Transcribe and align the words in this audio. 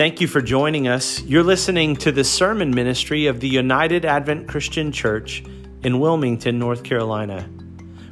Thank 0.00 0.22
you 0.22 0.28
for 0.28 0.40
joining 0.40 0.88
us. 0.88 1.22
You're 1.24 1.42
listening 1.42 1.94
to 1.96 2.10
the 2.10 2.24
sermon 2.24 2.74
ministry 2.74 3.26
of 3.26 3.38
the 3.38 3.48
United 3.50 4.06
Advent 4.06 4.48
Christian 4.48 4.92
Church 4.92 5.44
in 5.82 6.00
Wilmington, 6.00 6.58
North 6.58 6.84
Carolina, 6.84 7.42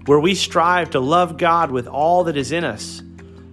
where 0.04 0.20
we 0.20 0.34
strive 0.34 0.90
to 0.90 1.00
love 1.00 1.38
God 1.38 1.70
with 1.70 1.86
all 1.86 2.24
that 2.24 2.36
is 2.36 2.52
in 2.52 2.62
us, 2.62 3.00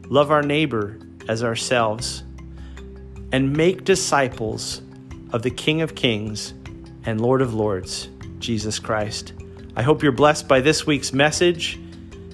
love 0.10 0.32
our 0.32 0.42
neighbor 0.42 1.00
as 1.30 1.46
ourselves, 1.46 2.26
and 3.32 3.56
make 3.56 3.86
disciples 3.86 4.82
of 5.32 5.42
the 5.42 5.50
King 5.50 5.82
of 5.82 5.96
Kings 5.96 6.54
and 7.06 7.22
Lord 7.22 7.42
of 7.42 7.54
Lords, 7.54 8.10
Jesus 8.40 8.80
Christ. 8.80 9.32
I 9.78 9.82
hope 9.82 10.04
you're 10.04 10.12
blessed 10.12 10.46
by 10.46 10.60
this 10.60 10.86
week's 10.86 11.14
message. 11.14 11.80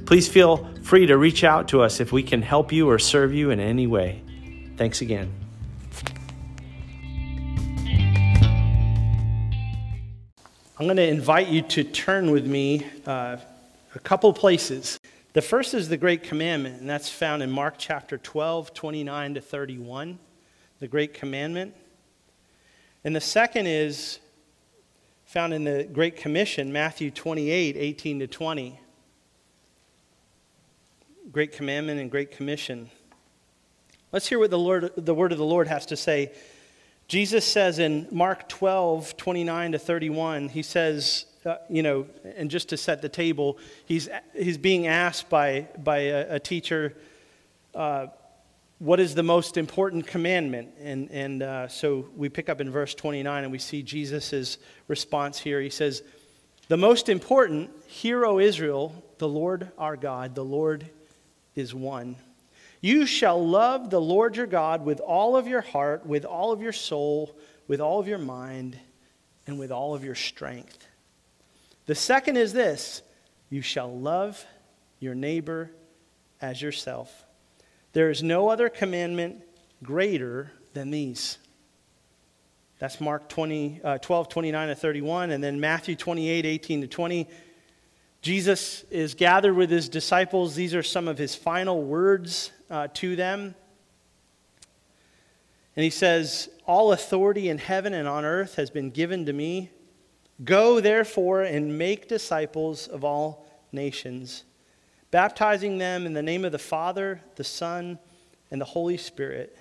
Please 0.08 0.28
feel 0.28 0.68
free 0.82 1.06
to 1.06 1.16
reach 1.16 1.44
out 1.44 1.68
to 1.68 1.84
us 1.84 2.00
if 2.00 2.12
we 2.12 2.24
can 2.24 2.42
help 2.42 2.72
you 2.72 2.90
or 2.90 2.98
serve 2.98 3.36
you 3.36 3.52
in 3.52 3.60
any 3.60 3.86
way. 3.86 4.24
Thanks 4.78 5.02
again. 5.02 5.41
I'm 10.82 10.88
going 10.88 10.98
to 10.98 11.08
invite 11.08 11.48
you 11.50 11.62
to 11.62 11.84
turn 11.84 12.32
with 12.32 12.48
me 12.48 12.84
uh, 13.06 13.38
a 13.94 14.00
couple 14.00 14.34
places. 14.34 15.00
The 15.34 15.42
first 15.44 15.76
is 15.76 15.90
the 15.90 15.96
Great 15.96 16.24
Commandment, 16.24 16.82
and 16.82 16.90
that's 16.90 17.08
found 17.08 17.44
in 17.44 17.52
Mark 17.52 17.76
chapter 17.78 18.18
12, 18.18 18.74
29 18.74 19.36
to 19.36 19.42
31. 19.42 20.18
The 20.80 20.88
Great 20.88 21.14
Commandment. 21.14 21.76
And 23.04 23.16
the 23.16 23.22
second 23.22 23.68
is 23.68 24.18
found 25.26 25.54
in 25.54 25.66
the 25.66 25.84
Great 25.84 26.16
Commission, 26.16 26.74
Matthew 26.74 27.12
28, 27.12 27.78
18 27.78 28.20
to 28.22 28.26
20. 28.26 28.80
Great 31.32 31.52
Commandment 31.52 32.00
and 32.00 32.10
Great 32.10 32.32
Commission. 32.32 32.90
Let's 34.12 34.28
hear 34.28 34.40
what 34.40 34.50
the, 34.50 34.58
Lord, 34.58 34.92
the 34.98 35.14
word 35.14 35.32
of 35.32 35.38
the 35.38 35.46
Lord 35.46 35.68
has 35.68 35.86
to 35.86 35.96
say 35.96 36.32
Jesus 37.12 37.44
says 37.44 37.78
in 37.78 38.08
Mark 38.10 38.48
12, 38.48 39.18
29 39.18 39.74
to 39.74 39.80
31, 39.80 40.48
he 40.48 40.62
says, 40.64 41.26
uh, 41.46 41.58
you 41.70 41.84
know, 41.84 42.06
and 42.38 42.50
just 42.50 42.70
to 42.70 42.78
set 42.78 43.02
the 43.02 43.10
table, 43.10 43.58
he's, 43.84 44.08
he's 44.34 44.58
being 44.58 44.88
asked 44.88 45.30
by, 45.30 45.68
by 45.78 45.98
a, 45.98 46.36
a 46.36 46.40
teacher, 46.40 46.96
uh, 47.76 48.08
what 48.80 49.02
is 49.02 49.14
the 49.14 49.24
most 49.24 49.58
important 49.58 50.08
commandment? 50.08 50.70
And, 50.80 51.12
and 51.12 51.44
uh, 51.44 51.68
so 51.68 52.08
we 52.16 52.30
pick 52.30 52.48
up 52.48 52.62
in 52.62 52.72
verse 52.72 52.96
29 52.96 53.44
and 53.44 53.52
we 53.52 53.60
see 53.60 53.84
Jesus' 53.84 54.58
response 54.88 55.38
here. 55.38 55.60
He 55.60 55.70
says, 55.70 56.04
The 56.70 56.78
most 56.78 57.10
important, 57.10 57.72
hear, 57.88 58.26
O 58.26 58.40
Israel, 58.40 59.04
the 59.18 59.28
Lord 59.28 59.70
our 59.78 59.98
God, 59.98 60.34
the 60.34 60.46
Lord 60.46 60.90
is 61.56 61.76
one. 61.76 62.16
You 62.82 63.06
shall 63.06 63.46
love 63.46 63.92
the 63.92 64.02
Lord 64.02 64.36
your 64.36 64.48
God 64.48 64.84
with 64.84 65.00
all 65.00 65.38
of 65.38 65.48
your 65.48 65.62
heart, 65.62 66.06
with 66.06 66.26
all 66.26 66.52
of 66.52 66.62
your 66.62 66.74
soul, 66.74 67.36
with 67.68 67.80
all 67.80 68.00
of 68.00 68.08
your 68.08 68.18
mind, 68.18 68.78
and 69.46 69.60
with 69.60 69.72
all 69.72 69.94
of 69.94 70.04
your 70.04 70.16
strength. 70.16 70.88
The 71.86 71.96
second 71.96 72.38
is 72.38 72.54
this 72.54 73.04
you 73.50 73.62
shall 73.62 73.96
love 73.96 74.44
your 75.00 75.14
neighbor 75.14 75.72
as 76.42 76.62
yourself. 76.62 77.26
There 77.94 78.10
is 78.10 78.24
no 78.24 78.50
other 78.50 78.70
commandment 78.70 79.44
greater 79.84 80.52
than 80.74 80.90
these. 80.90 81.38
That's 82.80 83.00
Mark 83.00 83.30
20, 83.30 83.82
uh, 83.84 83.98
12, 84.00 84.30
29 84.30 84.68
to 84.70 84.76
31. 84.76 85.32
And 85.32 85.44
then 85.44 85.60
Matthew 85.60 85.96
28, 85.96 86.46
18 86.46 86.82
to 86.82 86.88
20. 86.88 87.28
Jesus 88.22 88.84
is 88.92 89.16
gathered 89.16 89.56
with 89.56 89.72
his 89.72 89.90
disciples. 89.90 90.54
These 90.54 90.76
are 90.76 90.84
some 90.84 91.08
of 91.08 91.18
his 91.18 91.34
final 91.34 91.82
words 91.82 92.52
uh, 92.70 92.88
to 92.96 93.16
them. 93.16 93.56
And 95.76 95.84
he 95.84 95.90
says, 95.90 96.50
All 96.68 96.92
authority 96.92 97.50
in 97.50 97.58
heaven 97.58 97.96
and 97.96 98.08
on 98.08 98.24
earth 98.24 98.56
has 98.56 98.70
been 98.70 98.92
given 98.92 99.26
to 99.26 99.34
me. 99.34 99.72
Go, 100.44 100.80
therefore, 100.80 101.42
and 101.42 101.80
make 101.80 102.08
disciples 102.08 102.88
of 102.88 103.04
all 103.04 103.48
nations, 103.72 104.44
baptizing 105.10 105.80
them 105.80 106.06
in 106.06 106.14
the 106.14 106.22
name 106.22 106.46
of 106.46 106.52
the 106.52 106.60
Father, 106.60 107.22
the 107.36 107.44
Son, 107.44 107.98
and 108.52 108.62
the 108.62 108.66
Holy 108.66 108.98
Spirit, 108.98 109.58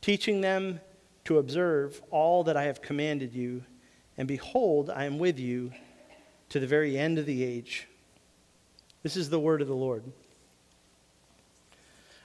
teaching 0.00 0.40
them 0.40 0.80
to 1.24 1.38
observe 1.38 2.00
all 2.10 2.44
that 2.44 2.56
I 2.56 2.64
have 2.64 2.80
commanded 2.80 3.34
you. 3.34 3.64
And 4.16 4.26
behold, 4.26 4.88
I 4.88 5.04
am 5.04 5.18
with 5.18 5.38
you 5.38 5.72
to 6.48 6.58
the 6.58 6.66
very 6.66 6.96
end 6.98 7.18
of 7.18 7.26
the 7.26 7.44
age. 7.44 7.86
This 9.08 9.16
is 9.16 9.30
the 9.30 9.40
word 9.40 9.62
of 9.62 9.68
the 9.68 9.74
Lord. 9.74 10.02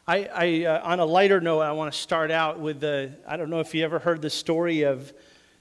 I, 0.05 0.25
I 0.25 0.65
uh, 0.65 0.81
on 0.83 0.99
a 0.99 1.05
lighter 1.05 1.39
note, 1.39 1.61
I 1.61 1.71
want 1.71 1.93
to 1.93 1.97
start 1.97 2.29
out 2.29 2.59
with 2.59 2.81
the. 2.81 3.09
I 3.25 3.37
don't 3.37 3.49
know 3.49 3.61
if 3.61 3.73
you 3.73 3.85
ever 3.85 3.99
heard 3.99 4.21
the 4.21 4.29
story 4.29 4.81
of 4.81 5.13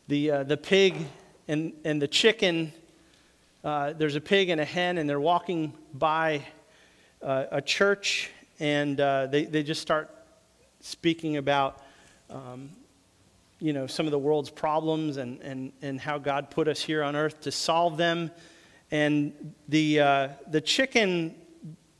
the 0.08 0.32
uh, 0.32 0.42
the 0.42 0.56
pig 0.56 0.96
and 1.46 1.74
and 1.84 2.02
the 2.02 2.08
chicken. 2.08 2.72
Uh, 3.62 3.92
there's 3.92 4.16
a 4.16 4.20
pig 4.20 4.48
and 4.48 4.60
a 4.60 4.64
hen, 4.64 4.98
and 4.98 5.08
they're 5.08 5.20
walking 5.20 5.72
by 5.94 6.44
uh, 7.22 7.44
a 7.52 7.62
church, 7.62 8.28
and 8.58 9.00
uh, 9.00 9.28
they 9.28 9.44
they 9.44 9.62
just 9.62 9.80
start 9.80 10.10
speaking 10.80 11.36
about. 11.36 11.84
Um, 12.30 12.70
you 13.60 13.72
know 13.72 13.86
some 13.86 14.06
of 14.06 14.10
the 14.10 14.18
world's 14.18 14.50
problems 14.50 15.18
and, 15.18 15.40
and, 15.40 15.72
and 15.82 16.00
how 16.00 16.18
God 16.18 16.50
put 16.50 16.66
us 16.66 16.80
here 16.80 17.00
on 17.04 17.14
earth 17.14 17.42
to 17.42 17.52
solve 17.52 17.96
them 17.96 18.32
and 18.92 19.54
the, 19.68 20.00
uh, 20.00 20.28
the 20.48 20.60
chicken 20.60 21.34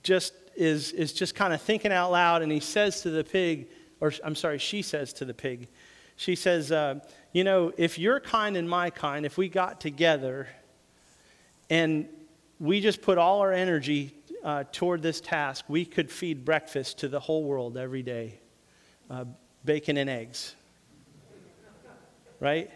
just 0.03 0.34
is, 0.54 0.92
is 0.92 1.14
just 1.14 1.34
kind 1.34 1.54
of 1.54 1.60
thinking 1.60 1.91
out 1.91 2.12
loud, 2.12 2.42
and 2.42 2.53
he 2.53 2.60
says 2.60 3.00
to 3.00 3.10
the 3.10 3.25
pig, 3.25 3.69
or 3.98 4.12
I'm 4.22 4.34
sorry, 4.34 4.58
she 4.58 4.82
says 4.82 5.14
to 5.14 5.25
the 5.25 5.32
pig, 5.32 5.69
she 6.16 6.36
says, 6.36 6.70
uh, 6.70 7.00
You 7.32 7.44
know, 7.44 7.72
if 7.78 7.98
your 7.98 8.20
kind 8.20 8.58
and 8.58 8.69
my 8.69 8.91
kind, 8.91 9.25
if 9.25 9.38
we 9.38 9.48
got 9.48 9.80
together 9.80 10.48
and 11.70 12.08
we 12.60 12.80
just 12.80 13.00
put 13.00 13.16
all 13.16 13.41
our 13.41 13.53
energy 13.53 14.14
uh, 14.44 14.64
toward 14.70 15.00
this 15.00 15.20
task, 15.20 15.64
we 15.69 15.86
could 15.86 16.10
feed 16.10 16.44
breakfast 16.44 16.98
to 16.98 17.09
the 17.09 17.20
whole 17.20 17.42
world 17.42 17.78
every 17.78 18.03
day 18.03 18.38
uh, 19.09 19.24
bacon 19.64 19.97
and 19.97 20.10
eggs. 20.10 20.56
right? 22.38 22.70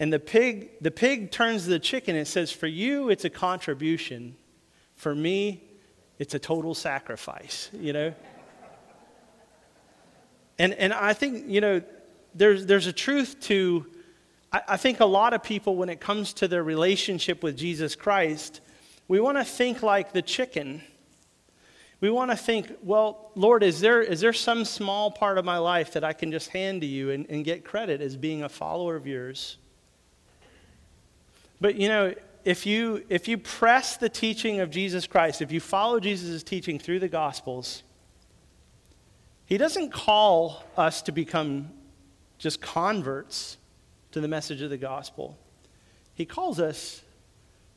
And 0.00 0.10
the 0.10 0.18
pig, 0.18 0.70
the 0.80 0.90
pig 0.90 1.30
turns 1.30 1.64
to 1.64 1.70
the 1.70 1.78
chicken 1.78 2.16
and 2.16 2.26
says, 2.26 2.50
For 2.50 2.66
you, 2.66 3.10
it's 3.10 3.26
a 3.26 3.30
contribution. 3.30 4.34
For 4.94 5.14
me, 5.14 5.62
it's 6.18 6.34
a 6.34 6.38
total 6.38 6.74
sacrifice, 6.74 7.68
you 7.74 7.92
know? 7.92 8.14
and, 10.58 10.72
and 10.72 10.94
I 10.94 11.12
think, 11.12 11.44
you 11.48 11.60
know, 11.60 11.82
there's, 12.34 12.64
there's 12.64 12.86
a 12.86 12.94
truth 12.94 13.40
to, 13.40 13.86
I, 14.50 14.62
I 14.68 14.76
think 14.78 15.00
a 15.00 15.06
lot 15.06 15.34
of 15.34 15.42
people, 15.42 15.76
when 15.76 15.90
it 15.90 16.00
comes 16.00 16.32
to 16.34 16.48
their 16.48 16.64
relationship 16.64 17.42
with 17.42 17.58
Jesus 17.58 17.94
Christ, 17.94 18.62
we 19.06 19.20
want 19.20 19.36
to 19.36 19.44
think 19.44 19.82
like 19.82 20.12
the 20.12 20.22
chicken. 20.22 20.80
We 22.00 22.08
want 22.08 22.30
to 22.30 22.38
think, 22.38 22.72
well, 22.82 23.32
Lord, 23.34 23.62
is 23.62 23.80
there, 23.80 24.00
is 24.00 24.20
there 24.20 24.32
some 24.32 24.64
small 24.64 25.10
part 25.10 25.36
of 25.36 25.44
my 25.44 25.58
life 25.58 25.92
that 25.92 26.04
I 26.04 26.14
can 26.14 26.32
just 26.32 26.48
hand 26.48 26.80
to 26.80 26.86
you 26.86 27.10
and, 27.10 27.26
and 27.28 27.44
get 27.44 27.66
credit 27.66 28.00
as 28.00 28.16
being 28.16 28.42
a 28.42 28.48
follower 28.48 28.96
of 28.96 29.06
yours? 29.06 29.58
But 31.60 31.76
you 31.76 31.88
know, 31.88 32.14
if 32.44 32.64
you 32.66 33.04
if 33.08 33.28
you 33.28 33.38
press 33.38 33.96
the 33.96 34.08
teaching 34.08 34.60
of 34.60 34.70
Jesus 34.70 35.06
Christ, 35.06 35.42
if 35.42 35.52
you 35.52 35.60
follow 35.60 36.00
Jesus' 36.00 36.42
teaching 36.42 36.78
through 36.78 37.00
the 37.00 37.08
gospels, 37.08 37.82
he 39.44 39.58
doesn't 39.58 39.92
call 39.92 40.64
us 40.76 41.02
to 41.02 41.12
become 41.12 41.70
just 42.38 42.60
converts 42.60 43.58
to 44.12 44.20
the 44.20 44.28
message 44.28 44.62
of 44.62 44.70
the 44.70 44.78
gospel. 44.78 45.36
He 46.14 46.24
calls 46.24 46.58
us 46.60 47.02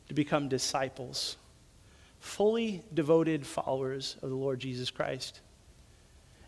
to 0.08 0.14
become 0.14 0.50
disciples, 0.50 1.38
fully 2.20 2.84
devoted 2.94 3.46
followers 3.46 4.16
of 4.22 4.30
the 4.30 4.36
Lord 4.36 4.60
Jesus 4.60 4.90
Christ. 4.90 5.42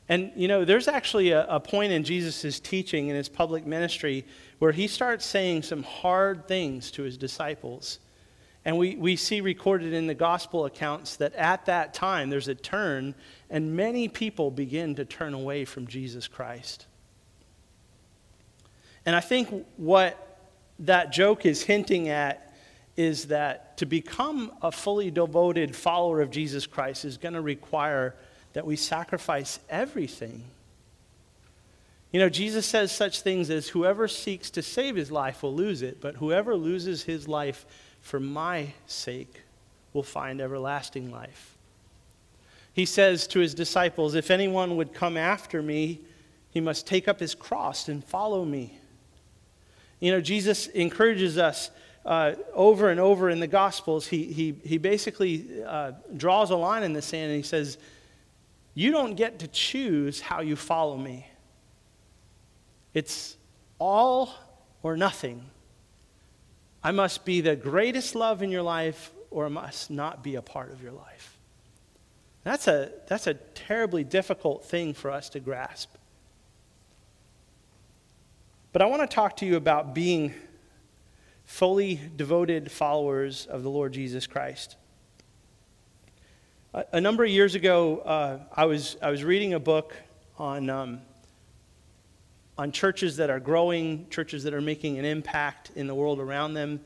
And, 0.07 0.31
you 0.35 0.47
know, 0.47 0.65
there's 0.65 0.87
actually 0.87 1.31
a, 1.31 1.45
a 1.47 1.59
point 1.59 1.91
in 1.91 2.03
Jesus' 2.03 2.59
teaching 2.59 3.07
in 3.07 3.15
his 3.15 3.27
public 3.27 3.65
ministry 3.65 4.25
where 4.59 4.71
he 4.71 4.87
starts 4.87 5.25
saying 5.25 5.63
some 5.63 5.83
hard 5.83 6.47
things 6.47 6.91
to 6.91 7.03
his 7.03 7.17
disciples. 7.17 7.99
And 8.63 8.77
we, 8.77 8.95
we 8.95 9.15
see 9.15 9.41
recorded 9.41 9.93
in 9.93 10.07
the 10.07 10.15
gospel 10.15 10.65
accounts 10.65 11.17
that 11.17 11.33
at 11.35 11.65
that 11.65 11.93
time 11.93 12.29
there's 12.29 12.47
a 12.47 12.55
turn, 12.55 13.13
and 13.49 13.75
many 13.75 14.07
people 14.07 14.49
begin 14.49 14.95
to 14.95 15.05
turn 15.05 15.33
away 15.33 15.65
from 15.65 15.87
Jesus 15.87 16.27
Christ. 16.27 16.87
And 19.05 19.15
I 19.15 19.19
think 19.19 19.65
what 19.77 20.39
that 20.79 21.11
joke 21.13 21.45
is 21.45 21.63
hinting 21.63 22.09
at 22.09 22.53
is 22.97 23.25
that 23.25 23.77
to 23.77 23.85
become 23.85 24.51
a 24.61 24.71
fully 24.71 25.11
devoted 25.11 25.75
follower 25.75 26.21
of 26.21 26.31
Jesus 26.31 26.65
Christ 26.65 27.05
is 27.05 27.17
going 27.17 27.33
to 27.33 27.41
require 27.41 28.15
that 28.53 28.65
we 28.65 28.77
sacrifice 28.77 29.59
everything. 29.69 30.43
You 32.15 32.21
know, 32.21 32.29
Jesus 32.29 32.65
says 32.65 32.93
such 32.93 33.19
things 33.23 33.49
as 33.49 33.67
whoever 33.67 34.07
seeks 34.07 34.49
to 34.51 34.61
save 34.61 34.95
his 34.95 35.11
life 35.11 35.43
will 35.43 35.53
lose 35.53 35.81
it, 35.81 35.99
but 35.99 36.15
whoever 36.15 36.55
loses 36.55 37.03
his 37.03 37.27
life 37.27 37.65
for 37.99 38.21
my 38.21 38.67
sake 38.87 39.41
will 39.91 40.01
find 40.01 40.39
everlasting 40.39 41.11
life. 41.11 41.57
He 42.71 42.85
says 42.85 43.27
to 43.27 43.41
his 43.41 43.53
disciples, 43.53 44.15
If 44.15 44.31
anyone 44.31 44.77
would 44.77 44.93
come 44.93 45.17
after 45.17 45.61
me, 45.61 45.99
he 46.51 46.61
must 46.61 46.87
take 46.87 47.09
up 47.09 47.19
his 47.19 47.35
cross 47.35 47.89
and 47.89 48.01
follow 48.01 48.45
me. 48.45 48.79
You 49.99 50.13
know, 50.13 50.21
Jesus 50.21 50.67
encourages 50.67 51.37
us 51.37 51.69
uh, 52.05 52.35
over 52.53 52.91
and 52.91 52.99
over 53.01 53.29
in 53.29 53.41
the 53.41 53.47
Gospels. 53.47 54.07
He, 54.07 54.31
he, 54.31 54.55
he 54.63 54.77
basically 54.77 55.61
uh, 55.65 55.91
draws 56.15 56.49
a 56.49 56.55
line 56.55 56.83
in 56.83 56.93
the 56.93 57.01
sand 57.01 57.31
and 57.31 57.35
he 57.35 57.43
says, 57.43 57.77
You 58.73 58.91
don't 58.91 59.15
get 59.15 59.39
to 59.39 59.49
choose 59.49 60.21
how 60.21 60.39
you 60.39 60.55
follow 60.55 60.95
me. 60.95 61.27
It's 62.95 63.37
all 63.77 64.33
or 64.81 64.97
nothing. 64.97 65.43
I 66.81 66.91
must 66.91 67.25
be 67.25 67.41
the 67.41 67.55
greatest 67.55 68.15
love 68.15 68.41
in 68.41 68.49
your 68.49 68.63
life 68.63 69.11
or 69.29 69.45
I 69.45 69.49
must 69.49 69.91
not 69.91 70.23
be 70.23 70.35
a 70.35 70.41
part 70.41 70.71
of 70.71 70.81
your 70.81 70.93
life. 70.93 71.37
That's 72.43 72.67
a, 72.67 72.91
that's 73.07 73.27
a 73.27 73.33
terribly 73.33 74.03
difficult 74.03 74.63
thing 74.65 74.93
for 74.93 75.11
us 75.11 75.29
to 75.29 75.39
grasp. 75.39 75.89
But 78.71 78.81
I 78.81 78.85
want 78.85 79.01
to 79.01 79.13
talk 79.13 79.37
to 79.37 79.45
you 79.45 79.55
about 79.55 79.93
being 79.93 80.33
fully 81.43 81.99
devoted 82.15 82.71
followers 82.71 83.45
of 83.45 83.63
the 83.63 83.69
Lord 83.69 83.93
Jesus 83.93 84.25
Christ. 84.25 84.77
A, 86.73 86.85
a 86.93 87.01
number 87.01 87.23
of 87.23 87.29
years 87.29 87.55
ago, 87.55 87.99
uh, 87.99 88.39
I, 88.53 88.65
was, 88.65 88.95
I 89.01 89.09
was 89.09 89.23
reading 89.23 89.53
a 89.53 89.59
book 89.59 89.95
on, 90.37 90.69
um, 90.69 91.01
on 92.57 92.71
churches 92.71 93.17
that 93.17 93.29
are 93.29 93.39
growing, 93.39 94.07
churches 94.09 94.43
that 94.43 94.53
are 94.53 94.61
making 94.61 94.97
an 94.97 95.05
impact 95.05 95.71
in 95.75 95.87
the 95.87 95.95
world 95.95 96.19
around 96.19 96.53
them. 96.53 96.79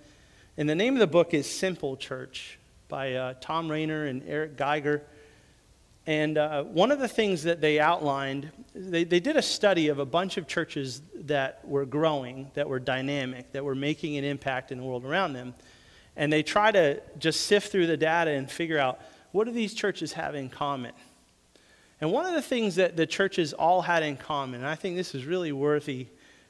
And 0.58 0.68
the 0.68 0.76
name 0.76 0.96
of 0.96 1.00
the 1.00 1.08
book 1.08 1.34
is 1.34 1.50
Simple 1.50 1.96
Church 1.96 2.58
by 2.88 3.14
uh, 3.14 3.34
Thom 3.40 3.70
Rainer 3.70 4.06
and 4.06 4.24
Eric 4.28 4.58
Geiger. 4.58 5.04
And 6.08 6.40
uh, 6.40 6.64
one 6.64 6.92
of 6.92 7.00
the 7.00 7.08
things 7.08 7.44
that 7.44 7.62
they 7.62 7.80
outlined, 7.80 8.50
they, 8.74 9.04
they 9.04 9.20
did 9.20 9.38
a 9.38 9.44
study 9.44 9.90
of 9.90 10.00
a 10.00 10.06
bunch 10.06 10.38
of 10.38 10.48
churches 10.48 11.04
that 11.14 11.62
were 11.68 11.86
growing, 11.86 12.50
that 12.56 12.68
were 12.68 12.80
dynamic, 12.80 13.52
that 13.52 13.64
were 13.64 13.76
making 13.76 14.18
an 14.18 14.24
impact 14.24 14.72
in 14.72 14.80
the 14.80 14.84
world 14.84 15.06
around 15.06 15.34
them. 15.34 15.54
And 16.16 16.34
they 16.34 16.42
try 16.42 16.72
to 16.72 17.00
just 17.20 17.42
sift 17.42 17.72
through 17.72 17.86
the 17.86 17.96
data 17.96 18.32
and 18.32 18.50
figure 18.50 18.80
out 18.80 19.00
what 19.32 19.46
do 19.46 19.52
these 19.52 19.76
churches 19.76 20.14
have 20.14 20.34
in 20.34 20.50
common. 20.50 20.94
And 22.02 22.12
one 22.12 22.26
of 22.26 22.34
the 22.34 22.42
things 22.42 22.76
that 22.76 22.96
the 22.96 23.06
churches 23.06 23.54
all 23.54 23.82
had 23.82 24.04
in 24.04 24.16
common, 24.16 24.62
and 24.62 24.70
I 24.70 24.76
think 24.76 24.96
this 24.96 25.14
is 25.14 25.26
really 25.26 25.52
worthy 25.52 26.08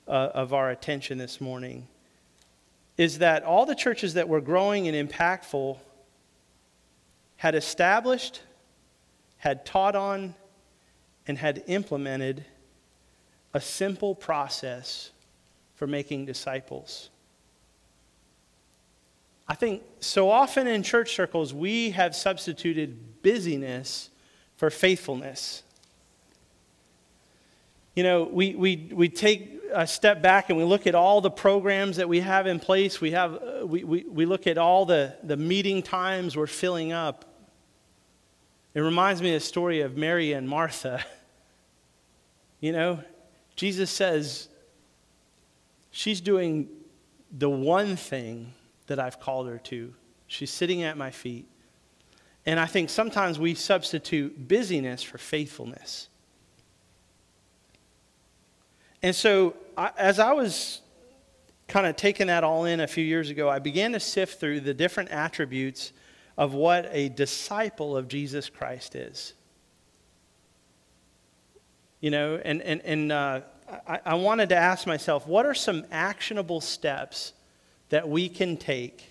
uh, 0.07 0.29
of 0.33 0.53
our 0.53 0.69
attention 0.69 1.17
this 1.17 1.41
morning, 1.41 1.87
is 2.97 3.19
that 3.19 3.43
all 3.43 3.65
the 3.65 3.75
churches 3.75 4.13
that 4.15 4.27
were 4.27 4.41
growing 4.41 4.87
and 4.87 5.09
impactful 5.09 5.77
had 7.37 7.55
established 7.55 8.41
had 9.37 9.65
taught 9.65 9.95
on 9.95 10.35
and 11.25 11.37
had 11.37 11.63
implemented 11.67 12.43
a 13.53 13.61
simple 13.61 14.13
process 14.13 15.11
for 15.75 15.87
making 15.87 16.25
disciples. 16.25 17.09
I 19.47 19.55
think 19.55 19.81
so 19.99 20.29
often 20.29 20.67
in 20.67 20.83
church 20.83 21.15
circles, 21.15 21.53
we 21.53 21.91
have 21.91 22.15
substituted 22.15 23.21
busyness 23.23 24.09
for 24.59 24.69
faithfulness. 24.69 25.63
You 27.95 28.03
know, 28.03 28.23
we, 28.23 28.55
we, 28.55 28.89
we 28.91 29.07
take 29.07 29.61
a 29.73 29.87
step 29.87 30.21
back 30.21 30.49
and 30.49 30.57
we 30.57 30.65
look 30.65 30.85
at 30.85 30.95
all 30.95 31.21
the 31.21 31.31
programs 31.31 31.95
that 31.95 32.09
we 32.09 32.19
have 32.19 32.45
in 32.45 32.59
place. 32.59 32.99
We, 32.99 33.11
have, 33.11 33.35
uh, 33.35 33.65
we, 33.65 33.85
we, 33.85 34.03
we 34.03 34.25
look 34.25 34.47
at 34.47 34.57
all 34.57 34.85
the, 34.85 35.15
the 35.23 35.37
meeting 35.37 35.81
times 35.81 36.35
we're 36.35 36.45
filling 36.45 36.91
up. 36.91 37.23
It 38.73 38.81
reminds 38.81 39.21
me 39.21 39.33
of 39.33 39.41
the 39.41 39.45
story 39.45 39.79
of 39.79 39.95
Mary 39.97 40.33
and 40.33 40.47
Martha. 40.47 41.03
You 42.61 42.73
know, 42.73 42.99
Jesus 43.55 43.89
says, 43.89 44.49
She's 45.91 46.19
doing 46.19 46.67
the 47.31 47.49
one 47.49 47.95
thing 47.95 48.51
that 48.87 48.99
I've 48.99 49.21
called 49.21 49.47
her 49.47 49.59
to. 49.59 49.93
She's 50.27 50.51
sitting 50.51 50.83
at 50.83 50.97
my 50.97 51.09
feet. 51.09 51.47
And 52.45 52.59
I 52.59 52.65
think 52.65 52.89
sometimes 52.89 53.37
we 53.37 53.53
substitute 53.53 54.47
busyness 54.47 55.03
for 55.03 55.17
faithfulness. 55.17 56.09
And 59.01 59.15
so, 59.15 59.55
I, 59.77 59.91
as 59.97 60.19
I 60.19 60.33
was 60.33 60.81
kind 61.67 61.85
of 61.85 61.95
taking 61.95 62.27
that 62.27 62.43
all 62.43 62.65
in 62.65 62.79
a 62.79 62.87
few 62.87 63.03
years 63.03 63.29
ago, 63.29 63.49
I 63.49 63.59
began 63.59 63.93
to 63.93 63.99
sift 63.99 64.39
through 64.39 64.61
the 64.61 64.73
different 64.73 65.11
attributes 65.11 65.93
of 66.37 66.53
what 66.53 66.89
a 66.91 67.09
disciple 67.09 67.95
of 67.95 68.07
Jesus 68.07 68.49
Christ 68.49 68.95
is. 68.95 69.33
You 72.01 72.11
know, 72.11 72.41
and, 72.43 72.61
and, 72.61 72.81
and 72.81 73.11
uh, 73.11 73.41
I, 73.87 73.99
I 74.05 74.13
wanted 74.15 74.49
to 74.49 74.55
ask 74.55 74.87
myself 74.87 75.27
what 75.27 75.45
are 75.45 75.53
some 75.53 75.85
actionable 75.91 76.61
steps 76.61 77.33
that 77.89 78.07
we 78.07 78.29
can 78.29 78.57
take 78.57 79.08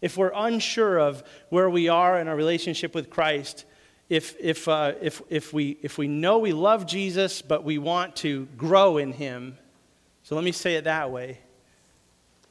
if 0.00 0.16
we're 0.16 0.32
unsure 0.34 0.98
of 0.98 1.22
where 1.48 1.68
we 1.68 1.88
are 1.88 2.18
in 2.18 2.28
our 2.28 2.36
relationship 2.36 2.94
with 2.94 3.10
Christ? 3.10 3.64
If, 4.08 4.34
if, 4.40 4.66
uh, 4.66 4.94
if, 5.00 5.22
if, 5.28 5.52
we, 5.52 5.78
if 5.82 5.98
we 5.98 6.08
know 6.08 6.38
we 6.38 6.52
love 6.52 6.86
Jesus, 6.86 7.42
but 7.42 7.64
we 7.64 7.78
want 7.78 8.16
to 8.16 8.46
grow 8.56 8.98
in 8.98 9.12
Him, 9.12 9.56
so 10.22 10.34
let 10.34 10.44
me 10.44 10.52
say 10.52 10.74
it 10.74 10.84
that 10.84 11.10
way. 11.10 11.38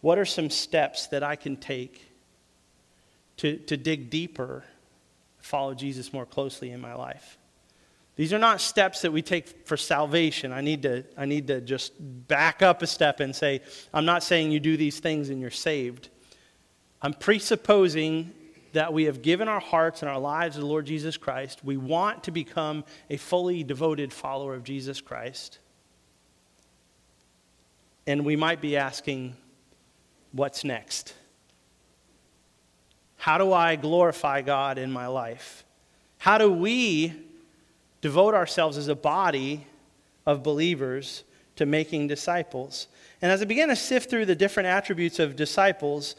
What 0.01 0.17
are 0.17 0.25
some 0.25 0.49
steps 0.49 1.07
that 1.07 1.23
I 1.23 1.35
can 1.35 1.57
take 1.57 2.09
to, 3.39 3.55
to 3.55 3.77
dig 3.77 4.09
deeper, 4.09 4.65
follow 5.37 5.73
Jesus 5.73 6.11
more 6.11 6.25
closely 6.25 6.71
in 6.71 6.81
my 6.81 6.93
life. 6.93 7.37
These 8.17 8.33
are 8.33 8.37
not 8.37 8.59
steps 8.59 9.03
that 9.03 9.13
we 9.13 9.21
take 9.21 9.65
for 9.65 9.77
salvation. 9.77 10.51
I 10.51 10.59
need 10.59 10.81
to, 10.81 11.05
I 11.17 11.23
need 11.23 11.47
to 11.47 11.61
just 11.61 11.93
back 12.27 12.61
up 12.61 12.81
a 12.81 12.87
step 12.87 13.21
and 13.21 13.33
say, 13.33 13.61
I'm 13.93 14.03
not 14.03 14.23
saying 14.23 14.51
you 14.51 14.59
do 14.59 14.75
these 14.75 14.99
things 14.99 15.29
and 15.29 15.39
you're 15.39 15.51
saved. 15.51 16.09
I'm 17.01 17.13
presupposing 17.13 18.33
that 18.73 18.93
we 18.93 19.05
have 19.05 19.21
given 19.21 19.47
our 19.47 19.59
hearts 19.59 20.01
and 20.01 20.09
our 20.09 20.19
lives 20.19 20.55
to 20.55 20.61
the 20.61 20.67
Lord 20.67 20.85
Jesus 20.85 21.17
Christ. 21.17 21.63
We 21.63 21.77
want 21.77 22.23
to 22.25 22.31
become 22.31 22.83
a 23.09 23.17
fully 23.17 23.63
devoted 23.63 24.13
follower 24.13 24.53
of 24.53 24.63
Jesus 24.63 25.01
Christ. 25.01 25.59
And 28.05 28.25
we 28.25 28.35
might 28.35 28.61
be 28.61 28.77
asking, 28.77 29.35
what's 30.31 30.63
next? 30.63 31.13
How 33.17 33.37
do 33.37 33.53
I 33.53 33.75
glorify 33.75 34.41
God 34.41 34.77
in 34.77 34.91
my 34.91 35.07
life? 35.07 35.63
How 36.19 36.37
do 36.37 36.51
we 36.51 37.13
devote 38.01 38.33
ourselves 38.33 38.77
as 38.77 38.87
a 38.87 38.95
body 38.95 39.65
of 40.25 40.43
believers 40.43 41.23
to 41.55 41.65
making 41.65 42.07
disciples? 42.07 42.87
And 43.21 43.31
as 43.31 43.41
I 43.41 43.45
began 43.45 43.69
to 43.69 43.75
sift 43.75 44.09
through 44.09 44.25
the 44.25 44.35
different 44.35 44.67
attributes 44.67 45.19
of 45.19 45.35
disciples, 45.35 46.15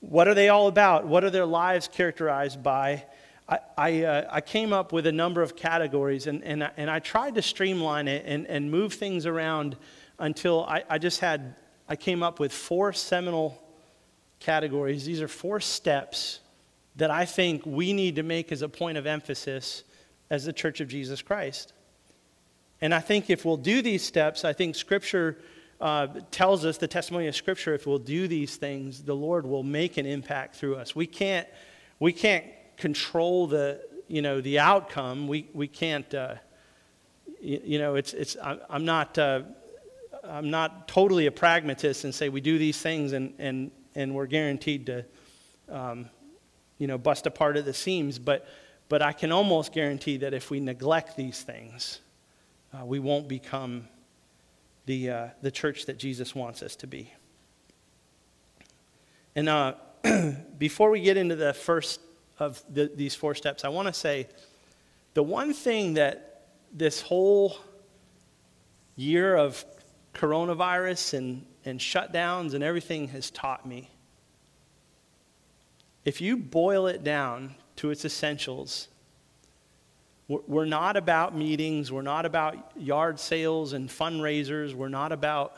what 0.00 0.26
are 0.28 0.34
they 0.34 0.48
all 0.48 0.66
about? 0.66 1.06
What 1.06 1.24
are 1.24 1.30
their 1.30 1.46
lives 1.46 1.88
characterized 1.88 2.62
by? 2.62 3.04
I, 3.48 3.58
I, 3.76 4.04
uh, 4.04 4.28
I 4.30 4.40
came 4.40 4.72
up 4.72 4.92
with 4.92 5.06
a 5.06 5.12
number 5.12 5.42
of 5.42 5.56
categories 5.56 6.26
and, 6.26 6.42
and, 6.44 6.64
I, 6.64 6.70
and 6.76 6.90
I 6.90 6.98
tried 7.00 7.34
to 7.34 7.42
streamline 7.42 8.08
it 8.08 8.24
and, 8.26 8.46
and 8.46 8.70
move 8.70 8.94
things 8.94 9.26
around 9.26 9.76
until 10.18 10.64
I, 10.64 10.84
I 10.88 10.98
just 10.98 11.20
had, 11.20 11.56
I 11.88 11.96
came 11.96 12.22
up 12.22 12.40
with 12.40 12.52
four 12.52 12.92
seminal 12.92 13.60
categories. 14.38 15.04
These 15.04 15.20
are 15.20 15.28
four 15.28 15.60
steps 15.60 16.40
that 16.96 17.10
I 17.10 17.24
think 17.24 17.64
we 17.66 17.92
need 17.92 18.16
to 18.16 18.22
make 18.22 18.52
as 18.52 18.62
a 18.62 18.68
point 18.68 18.98
of 18.98 19.06
emphasis 19.06 19.84
as 20.30 20.44
the 20.44 20.52
Church 20.52 20.80
of 20.80 20.88
Jesus 20.88 21.22
Christ. 21.22 21.72
And 22.80 22.94
I 22.94 23.00
think 23.00 23.28
if 23.28 23.44
we'll 23.44 23.56
do 23.56 23.82
these 23.82 24.02
steps, 24.02 24.44
I 24.44 24.52
think 24.52 24.74
Scripture 24.74 25.38
uh, 25.80 26.08
tells 26.30 26.64
us, 26.64 26.78
the 26.78 26.88
testimony 26.88 27.26
of 27.26 27.34
Scripture, 27.34 27.74
if 27.74 27.86
we'll 27.86 27.98
do 27.98 28.28
these 28.28 28.56
things, 28.56 29.02
the 29.02 29.14
Lord 29.14 29.46
will 29.46 29.62
make 29.62 29.96
an 29.96 30.06
impact 30.06 30.56
through 30.56 30.76
us. 30.76 30.94
We 30.94 31.06
can't, 31.06 31.48
we 31.98 32.12
can't 32.12 32.44
control 32.76 33.46
the, 33.46 33.80
you 34.08 34.22
know, 34.22 34.40
the 34.40 34.58
outcome. 34.58 35.26
We, 35.26 35.48
we 35.54 35.68
can't, 35.68 36.12
uh, 36.14 36.34
you, 37.40 37.60
you, 37.64 37.78
know, 37.78 37.94
it's, 37.94 38.12
it's, 38.12 38.36
I'm 38.42 38.84
not, 38.84 39.16
uh, 39.18 39.42
I'm 40.22 40.50
not 40.50 40.86
totally 40.86 41.26
a 41.26 41.32
pragmatist 41.32 42.04
and 42.04 42.14
say 42.14 42.28
we 42.28 42.40
do 42.40 42.58
these 42.58 42.80
things 42.80 43.12
and, 43.12 43.32
and 43.38 43.70
and 43.94 44.14
we're 44.14 44.26
guaranteed 44.26 44.86
to, 44.86 45.04
um, 45.68 46.08
you 46.78 46.86
know, 46.86 46.98
bust 46.98 47.26
apart 47.26 47.56
at 47.56 47.64
the 47.64 47.74
seams. 47.74 48.18
But, 48.18 48.46
but 48.88 49.02
I 49.02 49.12
can 49.12 49.32
almost 49.32 49.72
guarantee 49.72 50.18
that 50.18 50.34
if 50.34 50.50
we 50.50 50.60
neglect 50.60 51.16
these 51.16 51.42
things, 51.42 52.00
uh, 52.72 52.84
we 52.84 52.98
won't 52.98 53.28
become 53.28 53.88
the, 54.86 55.10
uh, 55.10 55.28
the 55.42 55.50
church 55.50 55.86
that 55.86 55.98
Jesus 55.98 56.34
wants 56.34 56.62
us 56.62 56.76
to 56.76 56.86
be. 56.86 57.12
And 59.36 59.48
uh, 59.48 59.74
before 60.58 60.90
we 60.90 61.00
get 61.00 61.16
into 61.16 61.36
the 61.36 61.54
first 61.54 62.00
of 62.38 62.62
the, 62.72 62.90
these 62.94 63.14
four 63.14 63.34
steps, 63.34 63.64
I 63.64 63.68
want 63.68 63.88
to 63.88 63.94
say 63.94 64.28
the 65.14 65.22
one 65.22 65.52
thing 65.52 65.94
that 65.94 66.46
this 66.72 67.00
whole 67.00 67.56
year 68.96 69.36
of 69.36 69.64
coronavirus 70.14 71.14
and 71.14 71.46
and 71.64 71.78
shutdowns 71.78 72.54
and 72.54 72.64
everything 72.64 73.08
has 73.08 73.30
taught 73.30 73.66
me. 73.66 73.90
If 76.04 76.20
you 76.20 76.36
boil 76.36 76.86
it 76.86 77.04
down 77.04 77.54
to 77.76 77.90
its 77.90 78.04
essentials, 78.04 78.88
We're 80.30 80.64
not 80.64 80.96
about 80.96 81.36
meetings. 81.36 81.90
We're 81.90 82.02
not 82.02 82.24
about 82.24 82.56
yard 82.76 83.18
sales 83.18 83.72
and 83.72 83.88
fundraisers. 83.88 84.74
We're 84.74 84.86
not 84.86 85.10
about, 85.10 85.56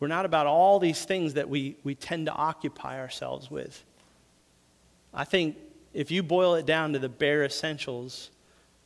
we're 0.00 0.08
not 0.08 0.26
about 0.26 0.46
all 0.46 0.80
these 0.80 1.04
things 1.04 1.34
that 1.34 1.48
we, 1.48 1.76
we 1.84 1.94
tend 1.94 2.26
to 2.26 2.32
occupy 2.32 2.98
ourselves 2.98 3.48
with. 3.48 3.84
I 5.14 5.22
think 5.22 5.56
if 5.94 6.10
you 6.10 6.24
boil 6.24 6.56
it 6.56 6.66
down 6.66 6.92
to 6.94 6.98
the 6.98 7.08
bare 7.08 7.44
essentials, 7.44 8.30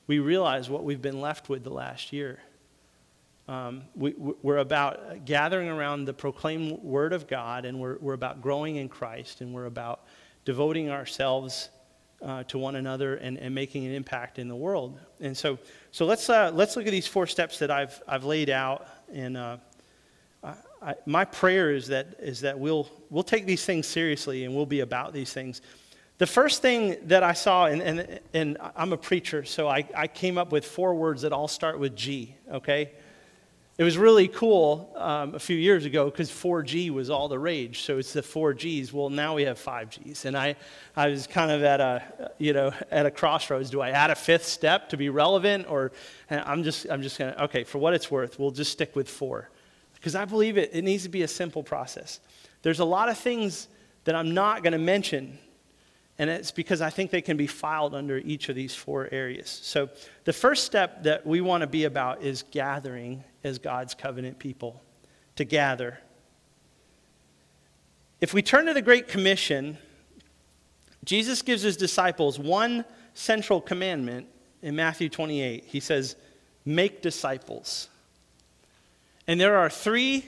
we 0.06 0.18
realize 0.18 0.68
what 0.68 0.84
we've 0.84 1.00
been 1.00 1.22
left 1.22 1.48
with 1.48 1.64
the 1.64 1.70
last 1.70 2.12
year. 2.12 2.38
Um, 3.48 3.84
we, 3.96 4.14
are 4.44 4.58
about 4.58 5.24
gathering 5.24 5.70
around 5.70 6.04
the 6.04 6.12
proclaimed 6.12 6.82
word 6.82 7.14
of 7.14 7.26
God, 7.26 7.64
and 7.64 7.80
we're, 7.80 7.96
we're 7.98 8.12
about 8.12 8.42
growing 8.42 8.76
in 8.76 8.90
Christ, 8.90 9.40
and 9.40 9.54
we're 9.54 9.64
about 9.64 10.04
devoting 10.44 10.90
ourselves 10.90 11.70
uh, 12.22 12.44
to 12.44 12.58
one 12.58 12.76
another 12.76 13.16
and, 13.16 13.38
and 13.38 13.54
making 13.54 13.86
an 13.86 13.92
impact 13.92 14.38
in 14.38 14.48
the 14.48 14.56
world. 14.56 14.98
And 15.20 15.36
so, 15.36 15.58
so 15.90 16.06
let's, 16.06 16.28
uh, 16.28 16.50
let's 16.54 16.76
look 16.76 16.86
at 16.86 16.90
these 16.90 17.06
four 17.06 17.26
steps 17.26 17.58
that 17.60 17.70
I've, 17.70 18.00
I've 18.06 18.24
laid 18.24 18.50
out. 18.50 18.86
And 19.12 19.36
uh, 19.36 19.56
I, 20.42 20.54
I, 20.82 20.94
my 21.06 21.24
prayer 21.24 21.70
is 21.70 21.88
that, 21.88 22.16
is 22.18 22.40
that 22.40 22.58
we'll, 22.58 22.88
we'll 23.08 23.22
take 23.22 23.46
these 23.46 23.64
things 23.64 23.86
seriously 23.86 24.44
and 24.44 24.54
we'll 24.54 24.66
be 24.66 24.80
about 24.80 25.12
these 25.12 25.32
things. 25.32 25.62
The 26.18 26.26
first 26.26 26.60
thing 26.60 26.96
that 27.04 27.22
I 27.22 27.32
saw, 27.32 27.66
and, 27.66 27.80
and, 27.80 28.20
and 28.34 28.58
I'm 28.76 28.92
a 28.92 28.98
preacher, 28.98 29.44
so 29.44 29.68
I, 29.68 29.88
I 29.96 30.06
came 30.06 30.36
up 30.36 30.52
with 30.52 30.66
four 30.66 30.94
words 30.94 31.22
that 31.22 31.32
all 31.32 31.48
start 31.48 31.78
with 31.78 31.96
G, 31.96 32.34
okay? 32.52 32.92
It 33.80 33.84
was 33.84 33.96
really 33.96 34.28
cool 34.28 34.92
um, 34.94 35.34
a 35.34 35.38
few 35.38 35.56
years 35.56 35.86
ago 35.86 36.10
because 36.10 36.30
4G 36.30 36.90
was 36.90 37.08
all 37.08 37.28
the 37.28 37.38
rage. 37.38 37.80
So 37.80 37.96
it's 37.96 38.12
the 38.12 38.20
4Gs. 38.20 38.92
Well, 38.92 39.08
now 39.08 39.34
we 39.34 39.44
have 39.44 39.58
5Gs. 39.58 40.26
And 40.26 40.36
I, 40.36 40.56
I 40.94 41.08
was 41.08 41.26
kind 41.26 41.50
of 41.50 41.62
at 41.62 41.80
a, 41.80 42.30
you 42.36 42.52
know, 42.52 42.74
at 42.90 43.06
a 43.06 43.10
crossroads. 43.10 43.70
Do 43.70 43.80
I 43.80 43.88
add 43.88 44.10
a 44.10 44.14
fifth 44.14 44.44
step 44.44 44.90
to 44.90 44.98
be 44.98 45.08
relevant? 45.08 45.64
Or 45.66 45.92
I'm 46.28 46.62
just, 46.62 46.90
I'm 46.90 47.00
just 47.00 47.16
to, 47.16 47.44
okay, 47.44 47.64
for 47.64 47.78
what 47.78 47.94
it's 47.94 48.10
worth, 48.10 48.38
we'll 48.38 48.50
just 48.50 48.70
stick 48.70 48.94
with 48.94 49.08
four. 49.08 49.48
Because 49.94 50.14
I 50.14 50.26
believe 50.26 50.58
it, 50.58 50.68
it 50.74 50.82
needs 50.82 51.04
to 51.04 51.08
be 51.08 51.22
a 51.22 51.28
simple 51.28 51.62
process. 51.62 52.20
There's 52.60 52.80
a 52.80 52.84
lot 52.84 53.08
of 53.08 53.16
things 53.16 53.68
that 54.04 54.14
I'm 54.14 54.34
not 54.34 54.62
going 54.62 54.74
to 54.74 54.78
mention 54.78 55.38
and 56.20 56.28
it's 56.28 56.50
because 56.50 56.82
I 56.82 56.90
think 56.90 57.10
they 57.10 57.22
can 57.22 57.38
be 57.38 57.46
filed 57.46 57.94
under 57.94 58.18
each 58.18 58.50
of 58.50 58.54
these 58.54 58.74
four 58.74 59.08
areas. 59.10 59.48
So, 59.62 59.88
the 60.24 60.34
first 60.34 60.64
step 60.64 61.04
that 61.04 61.26
we 61.26 61.40
want 61.40 61.62
to 61.62 61.66
be 61.66 61.84
about 61.84 62.22
is 62.22 62.44
gathering 62.50 63.24
as 63.42 63.58
God's 63.58 63.94
covenant 63.94 64.38
people, 64.38 64.82
to 65.36 65.44
gather. 65.46 65.98
If 68.20 68.34
we 68.34 68.42
turn 68.42 68.66
to 68.66 68.74
the 68.74 68.82
Great 68.82 69.08
Commission, 69.08 69.78
Jesus 71.06 71.40
gives 71.40 71.62
his 71.62 71.78
disciples 71.78 72.38
one 72.38 72.84
central 73.14 73.58
commandment 73.58 74.26
in 74.60 74.76
Matthew 74.76 75.08
28. 75.08 75.64
He 75.64 75.80
says, 75.80 76.16
Make 76.66 77.00
disciples. 77.00 77.88
And 79.26 79.40
there 79.40 79.56
are 79.56 79.70
three, 79.70 80.26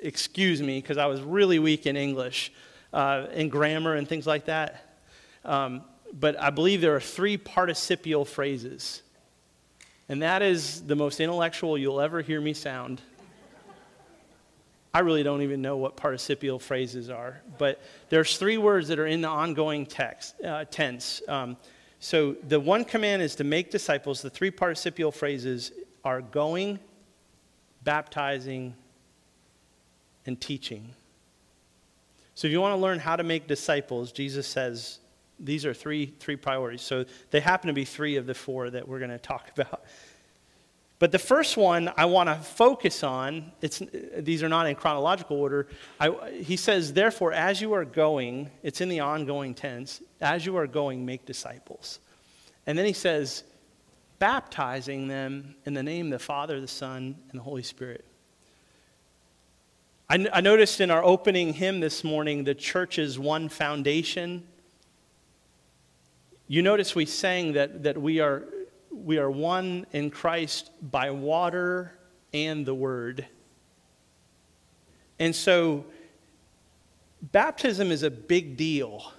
excuse 0.00 0.60
me, 0.60 0.80
because 0.80 0.98
I 0.98 1.06
was 1.06 1.20
really 1.20 1.60
weak 1.60 1.86
in 1.86 1.96
English, 1.96 2.52
uh, 2.92 3.26
in 3.32 3.50
grammar 3.50 3.94
and 3.94 4.08
things 4.08 4.26
like 4.26 4.46
that. 4.46 4.88
Um, 5.44 5.82
but 6.12 6.38
I 6.40 6.50
believe 6.50 6.80
there 6.80 6.94
are 6.94 7.00
three 7.00 7.36
participial 7.36 8.24
phrases. 8.24 9.02
And 10.08 10.22
that 10.22 10.42
is 10.42 10.82
the 10.82 10.96
most 10.96 11.20
intellectual 11.20 11.78
you'll 11.78 12.00
ever 12.00 12.20
hear 12.20 12.40
me 12.40 12.52
sound. 12.52 13.00
I 14.94 15.00
really 15.00 15.22
don't 15.22 15.40
even 15.40 15.62
know 15.62 15.78
what 15.78 15.96
participial 15.96 16.58
phrases 16.58 17.08
are, 17.08 17.40
but 17.56 17.80
there's 18.10 18.36
three 18.36 18.58
words 18.58 18.88
that 18.88 18.98
are 18.98 19.06
in 19.06 19.22
the 19.22 19.28
ongoing 19.28 19.86
text 19.86 20.34
uh, 20.44 20.66
tense. 20.66 21.22
Um, 21.28 21.56
so 21.98 22.36
the 22.46 22.60
one 22.60 22.84
command 22.84 23.22
is 23.22 23.34
to 23.36 23.44
make 23.44 23.70
disciples. 23.70 24.20
The 24.20 24.28
three 24.28 24.50
participial 24.50 25.10
phrases 25.10 25.72
are 26.04 26.20
going, 26.20 26.78
baptizing, 27.84 28.74
and 30.26 30.38
teaching. 30.38 30.90
So 32.34 32.46
if 32.46 32.52
you 32.52 32.60
want 32.60 32.72
to 32.72 32.80
learn 32.80 32.98
how 32.98 33.16
to 33.16 33.22
make 33.22 33.46
disciples, 33.46 34.12
Jesus 34.12 34.46
says 34.46 34.98
these 35.42 35.66
are 35.66 35.74
three, 35.74 36.06
three 36.18 36.36
priorities. 36.36 36.82
So 36.82 37.04
they 37.30 37.40
happen 37.40 37.68
to 37.68 37.74
be 37.74 37.84
three 37.84 38.16
of 38.16 38.26
the 38.26 38.34
four 38.34 38.70
that 38.70 38.86
we're 38.86 38.98
going 38.98 39.10
to 39.10 39.18
talk 39.18 39.50
about. 39.56 39.84
But 40.98 41.10
the 41.10 41.18
first 41.18 41.56
one 41.56 41.92
I 41.96 42.04
want 42.04 42.28
to 42.28 42.36
focus 42.36 43.02
on, 43.02 43.50
it's, 43.60 43.82
these 44.16 44.42
are 44.44 44.48
not 44.48 44.68
in 44.68 44.76
chronological 44.76 45.36
order. 45.36 45.66
I, 45.98 46.30
he 46.30 46.56
says, 46.56 46.92
therefore, 46.92 47.32
as 47.32 47.60
you 47.60 47.72
are 47.72 47.84
going, 47.84 48.50
it's 48.62 48.80
in 48.80 48.88
the 48.88 49.00
ongoing 49.00 49.52
tense, 49.52 50.00
as 50.20 50.46
you 50.46 50.56
are 50.56 50.68
going, 50.68 51.04
make 51.04 51.26
disciples. 51.26 51.98
And 52.68 52.78
then 52.78 52.86
he 52.86 52.92
says, 52.92 53.42
baptizing 54.20 55.08
them 55.08 55.56
in 55.66 55.74
the 55.74 55.82
name 55.82 56.06
of 56.06 56.12
the 56.12 56.24
Father, 56.24 56.60
the 56.60 56.68
Son, 56.68 57.16
and 57.30 57.40
the 57.40 57.42
Holy 57.42 57.64
Spirit. 57.64 58.04
I, 60.08 60.28
I 60.32 60.40
noticed 60.40 60.80
in 60.80 60.92
our 60.92 61.02
opening 61.02 61.52
hymn 61.52 61.80
this 61.80 62.04
morning 62.04 62.44
the 62.44 62.54
church's 62.54 63.18
one 63.18 63.48
foundation 63.48 64.46
you 66.52 66.60
notice 66.60 66.94
we 66.94 67.06
sang 67.06 67.54
that, 67.54 67.82
that 67.84 67.96
we, 67.96 68.20
are, 68.20 68.44
we 68.90 69.16
are 69.16 69.30
one 69.30 69.86
in 69.92 70.10
Christ 70.10 70.70
by 70.82 71.10
water 71.10 71.94
and 72.34 72.66
the 72.66 72.74
Word. 72.74 73.26
And 75.18 75.34
so, 75.34 75.86
baptism 77.22 77.90
is 77.90 78.02
a 78.02 78.10
big 78.10 78.58
deal. 78.58 79.14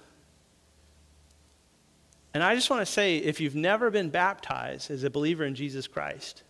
And 2.34 2.40
I 2.40 2.54
just 2.54 2.70
want 2.70 2.86
to 2.86 2.86
say 2.86 3.16
if 3.16 3.40
you've 3.40 3.56
never 3.56 3.90
been 3.90 4.10
baptized 4.10 4.92
as 4.92 5.02
a 5.02 5.10
believer 5.10 5.44
in 5.44 5.56
Jesus 5.56 5.88
Christ, 5.88 6.44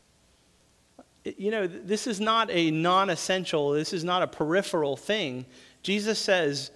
you 1.25 1.51
know, 1.51 1.67
this 1.67 2.07
is 2.07 2.21
not 2.21 2.51
a 2.51 2.71
non 2.71 3.09
essential, 3.09 3.71
this 3.71 3.95
is 3.95 4.05
not 4.05 4.23
a 4.23 4.27
peripheral 4.27 4.99
thing. 4.99 5.47
Jesus 5.83 6.19
says, 6.19 6.73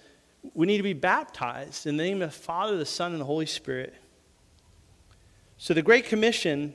we 0.55 0.67
need 0.67 0.77
to 0.77 0.83
be 0.83 0.93
baptized 0.93 1.87
in 1.87 1.97
the 1.97 2.05
name 2.05 2.23
of 2.23 2.31
the 2.31 2.39
Father, 2.39 2.77
the 2.77 2.87
Son, 2.87 3.13
and 3.13 3.21
the 3.21 3.25
Holy 3.25 3.47
Spirit. 3.47 3.95
So 5.57 5.75
the 5.75 5.83
Great 5.83 6.07
Commission 6.07 6.75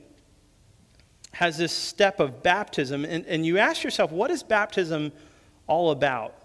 has 1.31 1.57
this 1.57 1.71
step 1.71 2.19
of 2.19 2.43
baptism, 2.43 3.05
and, 3.05 3.25
and 3.25 3.45
you 3.45 3.57
ask 3.57 3.83
yourself, 3.83 4.11
what 4.11 4.29
is 4.29 4.43
baptism 4.43 5.11
all 5.67 5.91
about? 5.91 6.35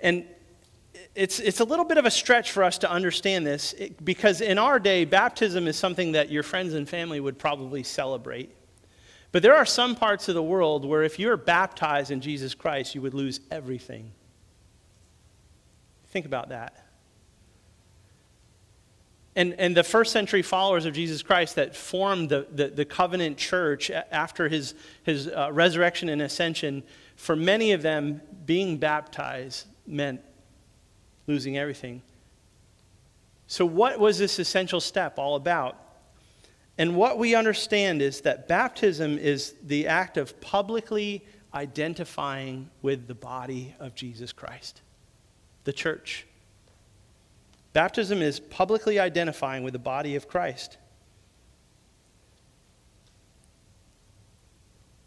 And 0.00 0.24
it's, 1.14 1.38
it's 1.38 1.60
a 1.60 1.64
little 1.64 1.84
bit 1.84 1.98
of 1.98 2.06
a 2.06 2.10
stretch 2.10 2.50
for 2.50 2.64
us 2.64 2.78
to 2.78 2.90
understand 2.90 3.46
this 3.46 3.74
because 4.02 4.40
in 4.40 4.58
our 4.58 4.78
day, 4.78 5.04
baptism 5.04 5.68
is 5.68 5.76
something 5.76 6.12
that 6.12 6.30
your 6.30 6.42
friends 6.42 6.74
and 6.74 6.88
family 6.88 7.20
would 7.20 7.38
probably 7.38 7.82
celebrate. 7.82 8.54
But 9.30 9.42
there 9.42 9.54
are 9.54 9.66
some 9.66 9.96
parts 9.96 10.28
of 10.28 10.34
the 10.34 10.42
world 10.42 10.84
where 10.84 11.02
if 11.02 11.18
you're 11.18 11.36
baptized 11.36 12.10
in 12.10 12.20
Jesus 12.20 12.54
Christ, 12.54 12.94
you 12.94 13.02
would 13.02 13.14
lose 13.14 13.40
everything. 13.50 14.12
Think 16.14 16.26
about 16.26 16.50
that. 16.50 16.86
And, 19.34 19.54
and 19.58 19.76
the 19.76 19.82
first 19.82 20.12
century 20.12 20.42
followers 20.42 20.86
of 20.86 20.94
Jesus 20.94 21.24
Christ 21.24 21.56
that 21.56 21.74
formed 21.74 22.28
the, 22.28 22.46
the, 22.52 22.68
the 22.68 22.84
covenant 22.84 23.36
church 23.36 23.90
after 23.90 24.48
his, 24.48 24.74
his 25.02 25.26
uh, 25.26 25.50
resurrection 25.52 26.08
and 26.08 26.22
ascension, 26.22 26.84
for 27.16 27.34
many 27.34 27.72
of 27.72 27.82
them, 27.82 28.20
being 28.46 28.76
baptized 28.76 29.66
meant 29.88 30.20
losing 31.26 31.58
everything. 31.58 32.00
So, 33.48 33.66
what 33.66 33.98
was 33.98 34.16
this 34.16 34.38
essential 34.38 34.80
step 34.80 35.18
all 35.18 35.34
about? 35.34 35.76
And 36.78 36.94
what 36.94 37.18
we 37.18 37.34
understand 37.34 38.02
is 38.02 38.20
that 38.20 38.46
baptism 38.46 39.18
is 39.18 39.56
the 39.64 39.88
act 39.88 40.16
of 40.16 40.40
publicly 40.40 41.24
identifying 41.52 42.70
with 42.82 43.08
the 43.08 43.16
body 43.16 43.74
of 43.80 43.96
Jesus 43.96 44.32
Christ, 44.32 44.80
the 45.64 45.72
church. 45.72 46.26
Baptism 47.72 48.22
is 48.22 48.38
publicly 48.38 49.00
identifying 49.00 49.64
with 49.64 49.72
the 49.72 49.78
body 49.78 50.14
of 50.14 50.28
Christ. 50.28 50.78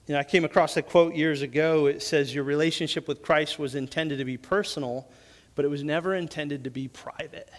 You 0.07 0.13
know, 0.13 0.19
I 0.19 0.23
came 0.23 0.45
across 0.45 0.75
a 0.77 0.81
quote 0.81 1.15
years 1.15 1.41
ago. 1.41 1.85
It 1.85 2.01
says, 2.01 2.33
Your 2.33 2.43
relationship 2.43 3.07
with 3.07 3.21
Christ 3.21 3.59
was 3.59 3.75
intended 3.75 4.19
to 4.19 4.25
be 4.25 4.37
personal, 4.37 5.07
but 5.55 5.65
it 5.65 5.69
was 5.69 5.83
never 5.83 6.15
intended 6.15 6.63
to 6.63 6.69
be 6.69 6.87
private. 6.87 7.49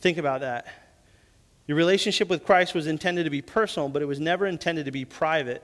Think 0.00 0.18
about 0.18 0.40
that. 0.40 0.66
Your 1.66 1.76
relationship 1.76 2.28
with 2.28 2.44
Christ 2.44 2.74
was 2.74 2.86
intended 2.86 3.24
to 3.24 3.30
be 3.30 3.42
personal, 3.42 3.88
but 3.88 4.00
it 4.00 4.06
was 4.06 4.20
never 4.20 4.46
intended 4.46 4.86
to 4.86 4.90
be 4.90 5.04
private. 5.04 5.62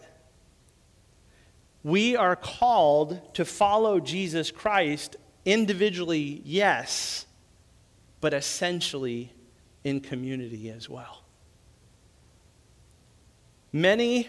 We 1.83 2.17
are 2.17 2.37
called 2.37 3.35
to 3.35 3.45
follow 3.45 4.01
Jesus 4.01 4.51
Christ 4.51 5.17
individually, 5.45 6.43
yes, 6.45 7.27
but 8.21 8.33
essentially 8.33 9.33
in 9.83 10.01
community 10.01 10.71
as 10.71 10.89
well. 10.89 11.23
Many 13.73 14.29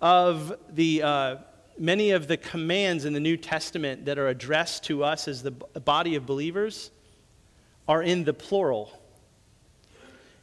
of 0.00 0.56
the 0.70 1.02
uh, 1.02 1.36
many 1.78 2.10
of 2.10 2.26
the 2.26 2.36
commands 2.36 3.04
in 3.04 3.12
the 3.12 3.20
New 3.20 3.36
Testament 3.36 4.04
that 4.06 4.18
are 4.18 4.28
addressed 4.28 4.84
to 4.84 5.04
us 5.04 5.28
as 5.28 5.42
the 5.42 5.50
body 5.50 6.16
of 6.16 6.26
believers 6.26 6.90
are 7.86 8.02
in 8.02 8.24
the 8.24 8.34
plural. 8.34 9.00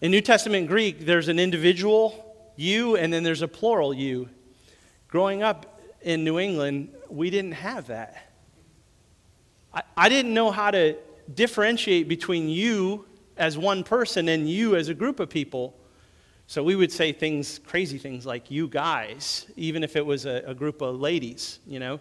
In 0.01 0.11
New 0.11 0.21
Testament 0.21 0.67
Greek, 0.67 1.05
there's 1.05 1.27
an 1.27 1.39
individual 1.39 2.21
you 2.55 2.95
and 2.95 3.11
then 3.11 3.23
there's 3.23 3.41
a 3.41 3.47
plural 3.47 3.93
you. 3.93 4.29
Growing 5.07 5.43
up 5.43 5.81
in 6.01 6.23
New 6.23 6.39
England, 6.39 6.93
we 7.09 7.29
didn't 7.29 7.53
have 7.53 7.87
that. 7.87 8.29
I, 9.97 10.09
didn't 10.09 10.33
know 10.33 10.51
how 10.51 10.71
to 10.71 10.95
differentiate 11.33 12.07
between 12.07 12.47
you 12.49 13.05
as 13.35 13.57
one 13.57 13.83
person 13.83 14.29
and 14.29 14.49
you 14.49 14.75
as 14.75 14.87
a 14.87 14.93
group 14.93 15.19
of 15.19 15.29
people. 15.29 15.75
So 16.47 16.63
we 16.63 16.75
would 16.75 16.91
say 16.91 17.11
things, 17.11 17.59
crazy 17.59 17.97
things 17.97 18.25
like 18.25 18.49
you 18.49 18.67
guys, 18.67 19.47
even 19.57 19.83
if 19.83 19.95
it 19.95 20.05
was 20.05 20.25
a, 20.25 20.43
a 20.45 20.53
group 20.53 20.81
of 20.81 20.99
ladies, 20.99 21.59
you 21.67 21.79
know. 21.79 21.99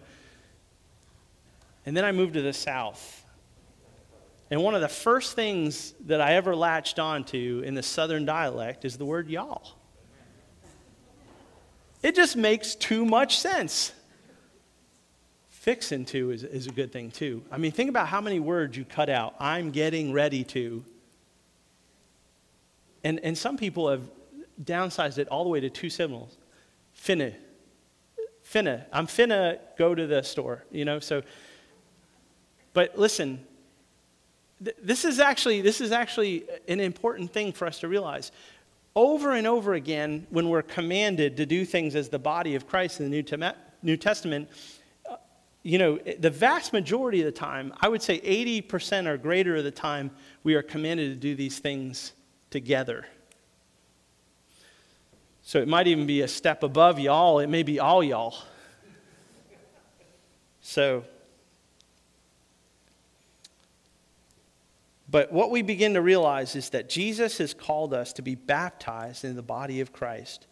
And 1.85 1.97
then 1.97 2.05
I 2.05 2.11
moved 2.11 2.35
to 2.35 2.41
the 2.41 2.53
South. 2.53 3.23
And 4.49 4.63
one 4.63 4.75
of 4.75 4.81
the 4.81 4.87
first 4.87 5.33
things 5.33 5.93
that 6.05 6.21
I 6.21 6.33
ever 6.35 6.55
latched 6.55 6.99
onto 6.99 7.61
in 7.65 7.73
the 7.73 7.83
Southern 7.83 8.25
dialect 8.25 8.85
is 8.85 8.97
the 8.97 9.05
word 9.05 9.27
y'all. 9.27 9.73
It 12.03 12.15
just 12.15 12.35
makes 12.35 12.75
too 12.75 13.03
much 13.03 13.39
sense. 13.39 13.91
Fixing 15.65 16.05
to 16.05 16.29
is, 16.29 16.43
is 16.43 16.67
a 16.67 16.71
good 16.71 16.91
thing 16.91 17.09
too. 17.09 17.41
I 17.51 17.57
mean, 17.57 17.71
think 17.71 17.89
about 17.89 18.07
how 18.07 18.21
many 18.21 18.39
words 18.39 18.77
you 18.77 18.85
cut 18.85 19.09
out. 19.09 19.33
I'm 19.39 19.71
getting 19.71 20.13
ready 20.13 20.43
to. 20.43 20.85
And, 23.03 23.19
and 23.21 23.35
some 23.35 23.57
people 23.57 23.89
have 23.89 24.03
downsized 24.63 25.17
it 25.17 25.27
all 25.29 25.43
the 25.43 25.49
way 25.49 25.59
to 25.59 25.71
two 25.71 25.89
syllables. 25.89 26.37
Finna. 26.95 27.33
Finna. 28.47 28.83
I'm 28.93 29.07
finna 29.07 29.57
go 29.75 29.95
to 29.95 30.05
the 30.05 30.21
store, 30.21 30.63
you 30.69 30.85
know, 30.85 30.99
so. 30.99 31.23
But 32.73 32.99
listen, 32.99 33.43
th- 34.63 34.77
this 34.83 35.03
is 35.03 35.19
actually 35.19 35.61
this 35.61 35.81
is 35.81 35.91
actually 35.91 36.45
an 36.67 36.79
important 36.79 37.33
thing 37.33 37.51
for 37.51 37.65
us 37.65 37.79
to 37.79 37.87
realize. 37.87 38.31
Over 38.95 39.31
and 39.31 39.47
over 39.47 39.73
again, 39.73 40.27
when 40.29 40.47
we're 40.47 40.61
commanded 40.61 41.37
to 41.37 41.47
do 41.47 41.65
things 41.65 41.95
as 41.95 42.09
the 42.09 42.19
body 42.19 42.53
of 42.53 42.67
Christ 42.67 42.99
in 42.99 43.09
the 43.09 43.23
New, 43.23 43.53
New 43.81 43.97
Testament, 43.97 44.47
you 45.65 45.79
know, 45.79 45.97
the 46.19 46.29
vast 46.29 46.73
majority 46.73 47.21
of 47.21 47.25
the 47.25 47.31
time, 47.31 47.73
I 47.81 47.87
would 47.87 48.03
say 48.03 48.19
80% 48.19 49.07
or 49.07 49.17
greater 49.17 49.55
of 49.55 49.63
the 49.63 49.71
time, 49.71 50.11
we 50.43 50.53
are 50.53 50.61
commanded 50.61 51.09
to 51.09 51.19
do 51.19 51.33
these 51.33 51.57
things 51.57 52.13
together. 52.51 53.07
So 55.41 55.59
it 55.59 55.67
might 55.67 55.87
even 55.87 56.05
be 56.05 56.21
a 56.21 56.27
step 56.27 56.61
above 56.61 56.99
y'all, 56.99 57.39
it 57.39 57.47
may 57.47 57.63
be 57.63 57.79
all 57.79 58.03
y'all. 58.03 58.35
So, 60.61 61.03
but 65.09 65.31
what 65.31 65.49
we 65.49 65.63
begin 65.63 65.95
to 65.95 66.01
realize 66.01 66.55
is 66.55 66.69
that 66.69 66.89
Jesus 66.89 67.39
has 67.39 67.55
called 67.55 67.91
us 67.91 68.13
to 68.13 68.21
be 68.21 68.35
baptized 68.35 69.25
in 69.25 69.35
the 69.35 69.41
body 69.41 69.81
of 69.81 69.91
Christ. 69.91 70.45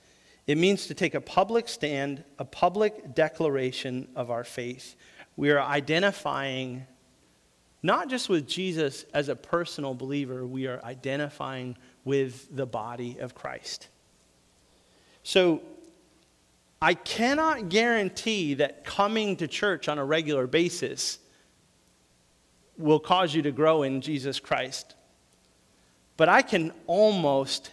It 0.45 0.57
means 0.57 0.87
to 0.87 0.93
take 0.93 1.15
a 1.15 1.21
public 1.21 1.69
stand, 1.69 2.23
a 2.37 2.45
public 2.45 3.15
declaration 3.15 4.09
of 4.15 4.29
our 4.29 4.43
faith. 4.43 4.95
We 5.37 5.51
are 5.51 5.61
identifying 5.61 6.85
not 7.81 8.09
just 8.09 8.29
with 8.29 8.47
Jesus 8.47 9.05
as 9.13 9.27
a 9.27 9.35
personal 9.35 9.93
believer, 9.93 10.45
we 10.45 10.67
are 10.67 10.81
identifying 10.83 11.77
with 12.05 12.47
the 12.55 12.65
body 12.65 13.17
of 13.19 13.35
Christ. 13.35 13.89
So, 15.23 15.61
I 16.81 16.93
cannot 16.95 17.69
guarantee 17.69 18.55
that 18.55 18.83
coming 18.83 19.37
to 19.37 19.47
church 19.47 19.87
on 19.87 19.97
a 19.97 20.03
regular 20.03 20.47
basis 20.47 21.19
will 22.77 22.99
cause 22.99 23.33
you 23.33 23.41
to 23.43 23.51
grow 23.51 23.83
in 23.83 24.01
Jesus 24.01 24.39
Christ. 24.39 24.95
But 26.17 26.27
I 26.27 26.41
can 26.41 26.73
almost 26.87 27.71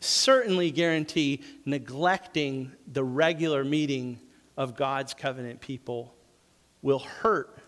certainly 0.00 0.70
guarantee 0.70 1.42
neglecting 1.64 2.72
the 2.86 3.04
regular 3.04 3.64
meeting 3.64 4.20
of 4.56 4.76
God's 4.76 5.14
covenant 5.14 5.60
people 5.60 6.14
will 6.82 7.00
hurt 7.00 7.58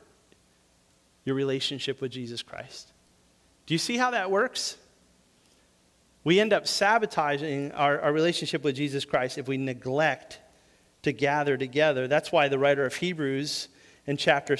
your 1.24 1.34
relationship 1.34 2.00
with 2.00 2.12
Jesus 2.12 2.42
Christ. 2.42 2.92
Do 3.66 3.74
you 3.74 3.78
see 3.78 3.96
how 3.96 4.12
that 4.12 4.30
works? 4.30 4.76
We 6.24 6.40
end 6.40 6.52
up 6.52 6.66
sabotaging 6.66 7.72
our, 7.72 8.00
our 8.00 8.12
relationship 8.12 8.62
with 8.62 8.76
Jesus 8.76 9.04
Christ 9.04 9.38
if 9.38 9.48
we 9.48 9.56
neglect 9.56 10.38
to 11.02 11.12
gather 11.12 11.56
together. 11.56 12.08
That's 12.08 12.30
why 12.30 12.48
the 12.48 12.58
writer 12.58 12.84
of 12.84 12.94
Hebrews 12.94 13.68
in 14.06 14.16
chapter 14.16 14.56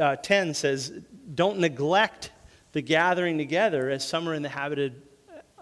uh, 0.00 0.16
10 0.16 0.54
says, 0.54 0.92
Don't 1.34 1.58
neglect 1.58 2.30
the 2.72 2.82
gathering 2.82 3.38
together 3.38 3.88
as 3.88 4.06
some 4.06 4.28
are 4.28 4.34
in 4.34 4.42
the 4.42 4.48
habit 4.48 4.78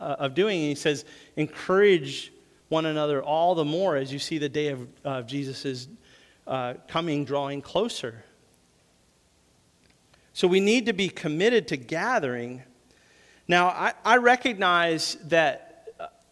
uh, 0.01 0.17
of 0.19 0.35
doing. 0.35 0.61
And 0.61 0.69
he 0.69 0.75
says, 0.75 1.05
Encourage 1.37 2.33
one 2.69 2.87
another 2.87 3.23
all 3.23 3.55
the 3.55 3.65
more 3.65 3.97
as 3.97 4.13
you 4.13 4.19
see 4.19 4.39
the 4.39 4.49
day 4.49 4.69
of 4.69 4.89
uh, 5.05 5.23
Jesus' 5.23 5.89
uh, 6.47 6.75
coming 6.89 7.25
drawing 7.25 7.63
closer. 7.63 8.25
So 10.33 10.47
we 10.47 10.61
need 10.61 10.87
to 10.87 10.93
be 10.93 11.09
committed 11.09 11.69
to 11.69 11.77
gathering. 11.77 12.63
Now, 13.49 13.69
I, 13.69 13.95
I 14.05 14.17
recognize 14.19 15.17
that 15.25 15.67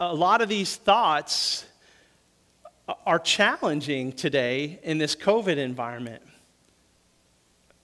a 0.00 0.14
lot 0.14 0.42
of 0.42 0.48
these 0.48 0.76
thoughts 0.76 1.64
are 3.06 3.18
challenging 3.18 4.12
today 4.12 4.78
in 4.82 4.98
this 4.98 5.16
COVID 5.16 5.56
environment. 5.56 6.22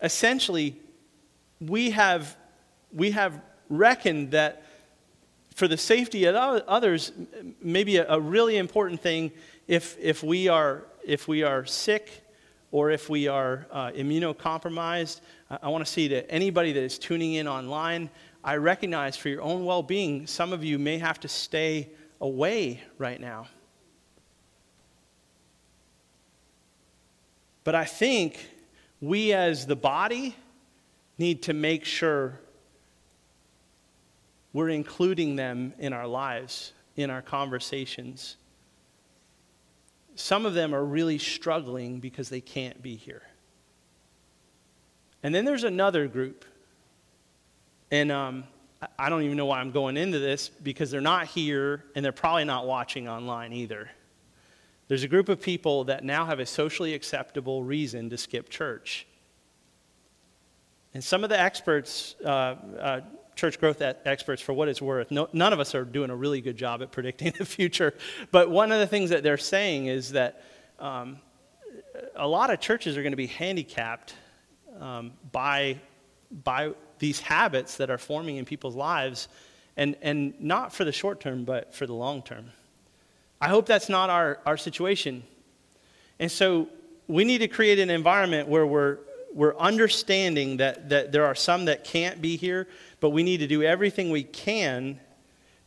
Essentially, 0.03 0.77
we 1.61 1.91
have, 1.91 2.37
we 2.93 3.13
have 3.13 3.41
reckoned 3.69 4.33
that 4.33 4.65
for 5.61 5.69
the 5.69 5.77
safety 5.77 6.25
of 6.25 6.35
others, 6.35 7.13
maybe 7.61 7.99
a, 7.99 8.09
a 8.09 8.19
really 8.19 8.57
important 8.57 8.99
thing 8.99 9.31
if, 9.69 9.95
if, 10.01 10.23
we 10.23 10.49
are, 10.49 10.87
if 11.05 11.29
we 11.29 11.43
are 11.43 11.67
sick 11.67 12.25
or 12.71 12.91
if 12.91 13.11
we 13.11 13.29
are 13.29 13.67
uh, 13.71 13.91
immunocompromised. 13.91 15.21
I, 15.51 15.59
I 15.65 15.69
want 15.69 15.85
to 15.85 15.93
see 15.93 16.09
that 16.09 16.25
anybody 16.31 16.73
that 16.73 16.83
is 16.83 16.99
tuning 16.99 17.35
in 17.35 17.47
online, 17.47 18.09
I 18.43 18.57
recognize 18.57 19.19
for 19.19 19.29
your 19.29 19.43
own 19.43 19.67
well 19.67 19.83
being, 19.83 20.27
some 20.27 20.55
of 20.55 20.65
you 20.65 20.79
may 20.79 20.97
have 20.97 21.21
to 21.21 21.29
stay 21.29 21.91
away 22.23 22.83
right 22.97 23.21
now. 23.21 23.47
But 27.65 27.75
I 27.75 27.85
think 27.85 28.39
we 28.99 29.35
as 29.35 29.67
the 29.67 29.77
body 29.77 30.35
need 31.19 31.43
to 31.43 31.53
make 31.53 31.85
sure 31.85 32.41
we're 34.53 34.71
including 34.71 35.37
them 35.37 35.73
in 35.79 35.93
our 35.93 36.07
lives, 36.07 36.73
in 36.97 37.11
our 37.11 37.23
conversations. 37.23 38.37
Some 40.15 40.45
of 40.45 40.55
them 40.55 40.75
are 40.75 40.85
really 40.85 41.19
struggling 41.19 42.01
because 42.01 42.29
they 42.29 42.41
can't 42.41 42.83
be 42.83 42.97
here. 42.97 43.23
And 45.23 45.35
then 45.35 45.45
there's 45.45 45.65
another 45.65 46.09
group. 46.09 46.45
And 47.91 48.11
um, 48.11 48.45
I 48.99 49.09
don't 49.09 49.23
even 49.23 49.37
know 49.37 49.47
why 49.47 49.61
I'm 49.61 49.71
going 49.71 49.97
into 49.97 50.19
this 50.19 50.49
because 50.49 50.91
they're 50.91 51.01
not 51.01 51.27
here 51.27 51.85
and 51.95 52.05
they're 52.05 52.13
probably 52.13 52.45
not 52.45 52.67
watching 52.67 53.09
online 53.09 53.53
either. 53.53 53.91
There's 54.89 55.05
a 55.05 55.09
group 55.09 55.29
of 55.29 55.41
people 55.41 55.85
that 55.85 56.03
now 56.03 56.27
have 56.27 56.41
a 56.41 56.47
socially 56.47 56.95
acceptable 56.95 57.63
reason 57.63 58.11
to 58.11 58.19
skip 58.19 58.49
church. 58.49 59.07
And 60.95 61.05
some 61.05 61.23
of 61.23 61.31
the 61.31 61.39
experts, 61.39 62.17
uh, 62.25 62.29
uh, 62.29 63.01
church 63.41 63.59
growth 63.59 63.81
experts, 63.81 64.43
for 64.43 64.53
what 64.53 64.69
it's 64.69 64.83
worth, 64.83 65.11
no, 65.11 65.29
none 65.33 65.55
of 65.55 65.61
us 65.61 65.75
are 65.75 65.85
doing 65.85 66.11
a 66.11 66.17
really 66.17 66.43
good 66.43 66.59
job 66.59 66.83
at 66.83 66.93
predicting 66.93 67.33
the 67.39 67.47
future. 67.47 67.95
But 68.31 68.51
one 68.51 68.71
of 68.71 68.79
the 68.79 68.87
things 68.87 69.11
that 69.11 69.23
they're 69.23 69.39
saying 69.39 69.87
is 69.87 70.13
that 70.13 70.45
um, 70.79 71.19
a 72.15 72.29
lot 72.29 72.51
of 72.51 72.61
churches 72.61 72.99
are 72.99 73.03
going 73.03 73.13
to 73.13 73.17
be 73.17 73.27
handicapped 73.27 74.15
um, 74.79 75.13
by, 75.33 75.81
by 76.45 76.73
these 76.99 77.19
habits 77.19 77.79
that 77.79 77.91
are 77.91 77.99
forming 77.99 78.37
in 78.37 78.45
people's 78.45 78.77
lives, 78.77 79.29
and, 79.77 79.97
and 80.03 80.39
not 80.39 80.75
for 80.75 80.85
the 80.85 80.93
short 80.93 81.21
term, 81.21 81.45
but 81.45 81.75
for 81.75 81.87
the 81.87 81.95
long 81.95 82.23
term. 82.23 82.51
I 83.41 83.49
hope 83.49 83.65
that's 83.65 83.89
not 83.89 84.11
our, 84.11 84.39
our 84.45 84.59
situation. 84.59 85.23
And 86.19 86.31
so 86.31 86.69
we 87.09 87.25
need 87.25 87.39
to 87.39 87.49
create 87.49 87.79
an 87.79 87.89
environment 87.89 88.49
where 88.49 88.67
we're, 88.67 88.99
we're 89.33 89.57
understanding 89.57 90.59
that, 90.59 90.89
that 90.89 91.13
there 91.13 91.25
are 91.25 91.35
some 91.35 91.67
that 91.67 91.85
can't 91.85 92.21
be 92.21 92.37
here, 92.37 92.67
but 93.01 93.11
we 93.11 93.23
need 93.23 93.39
to 93.39 93.47
do 93.47 93.63
everything 93.63 94.11
we 94.11 94.25
can 94.25 94.99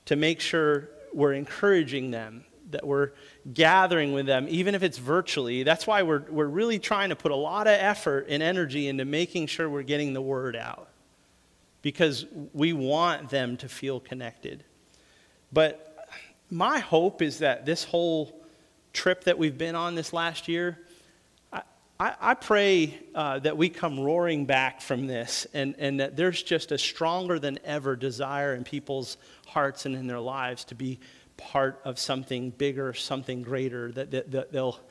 to 0.06 0.15
make 0.15 0.39
sure 0.39 0.89
we're 1.13 1.34
encouraging 1.34 2.12
them, 2.12 2.43
that 2.71 2.86
we're 2.86 3.12
gathering 3.54 4.13
with 4.13 4.26
them, 4.26 4.47
even 4.49 4.76
if 4.76 4.84
it's 4.84 4.97
virtually. 4.97 5.63
That's 5.63 5.88
why 5.88 6.04
we're, 6.04 6.23
we're 6.30 6.47
really 6.47 6.80
trying 6.80 7.10
to 7.10 7.15
put 7.15 7.32
a 7.32 7.36
lot 7.36 7.67
of 7.67 7.73
effort 7.73 8.28
and 8.30 8.43
energy 8.43 8.88
into 8.88 9.06
making 9.06 9.47
sure 9.47 9.69
we're 9.69 9.84
getting 9.84 10.13
the 10.13 10.21
word 10.21 10.56
out 10.56 10.89
because 11.82 12.26
we 12.54 12.73
want 12.73 13.30
them 13.30 13.58
to 13.58 13.69
feel 13.69 13.99
connected. 13.99 14.63
But 15.52 16.08
my 16.49 16.80
hope 16.80 17.21
is 17.21 17.39
that 17.39 17.65
this 17.65 17.84
whole 17.84 18.41
trip 18.93 19.23
that 19.26 19.38
we've 19.38 19.58
been 19.58 19.76
on 19.76 19.95
this 19.95 20.13
last 20.13 20.47
year, 20.47 20.80
I, 22.03 22.15
I, 22.19 22.33
pray 22.33 22.99
uh, 23.15 23.39
that 23.39 23.55
we 23.55 23.69
come 23.69 23.97
roaring 23.97 24.43
back 24.45 24.81
from 24.81 25.07
this 25.07 25.47
and, 25.53 25.73
and 25.77 26.01
that 26.01 26.17
there's 26.17 26.43
just 26.43 26.73
a 26.73 26.77
stronger 26.77 27.39
than 27.39 27.59
ever 27.63 27.95
desire 27.95 28.55
in 28.55 28.65
people's 28.65 29.15
hearts 29.47 29.85
and 29.85 29.95
in 29.95 30.05
their 30.05 30.19
lives 30.19 30.65
to 30.65 30.75
be 30.75 30.99
part 31.37 31.79
of 31.85 31.97
something 31.97 32.49
bigger, 32.49 32.93
something 32.93 33.41
greater, 33.41 33.89
that, 33.93 34.11
that, 34.11 34.31
that 34.31 34.51
they'll, 34.51 34.81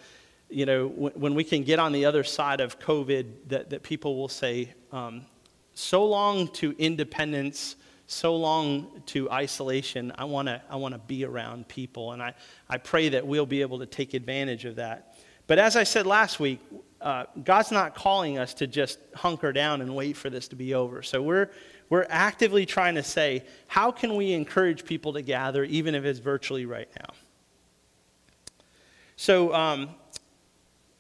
you 0.49 0.65
know, 0.65 0.87
when, 0.87 1.13
when, 1.13 1.35
we 1.35 1.45
can 1.45 1.65
get 1.65 1.79
on 1.79 1.93
the 1.93 2.07
other 2.07 2.25
side 2.25 2.63
of 2.63 2.79
COVID, 2.79 3.27
that, 3.49 3.69
that 3.69 3.83
people 3.83 4.17
will 4.17 4.31
say, 4.31 4.73
um, 4.91 5.27
so 5.75 6.07
long 6.07 6.49
to 6.49 6.75
independence, 6.79 7.77
so 8.07 8.35
long 8.37 9.03
to 9.05 9.31
isolation. 9.31 10.13
I 10.17 10.25
want 10.25 10.49
to 10.49 10.63
I 10.71 10.77
wanna 10.77 10.99
be 10.99 11.27
around 11.27 11.69
people. 11.69 12.13
And 12.13 12.23
I, 12.23 12.33
I 12.71 12.79
pray 12.79 13.11
that 13.11 13.27
we'll 13.27 13.45
be 13.45 13.61
able 13.61 13.81
to 13.81 13.87
take 13.87 14.15
advantage 14.15 14.65
of 14.65 14.77
that. 14.77 15.12
But 15.47 15.59
as 15.59 15.77
I 15.77 15.85
said 15.85 16.07
last 16.07 16.41
week, 16.41 16.61
uh, 17.01 17.25
God's 17.43 17.73
not 17.73 17.95
calling 17.95 18.39
us 18.39 18.55
to 18.55 18.67
just 18.67 18.99
hunker 19.15 19.53
down 19.53 19.81
and 19.81 19.95
wait 19.95 20.17
for 20.17 20.31
this 20.31 20.49
to 20.49 20.57
be 20.57 20.75
over. 20.75 21.03
So 21.03 21.21
we're, 21.21 21.51
we're 21.91 22.07
actively 22.09 22.65
trying 22.65 22.95
to 22.95 23.03
say, 23.03 23.45
how 23.67 23.91
can 23.91 24.15
we 24.15 24.33
encourage 24.33 24.85
people 24.85 25.13
to 25.15 25.23
gather, 25.23 25.65
even 25.65 25.95
if 25.95 26.05
it's 26.05 26.21
virtually 26.21 26.65
right 26.65 26.89
now? 27.01 27.15
So 29.17 29.53
um, 29.53 29.91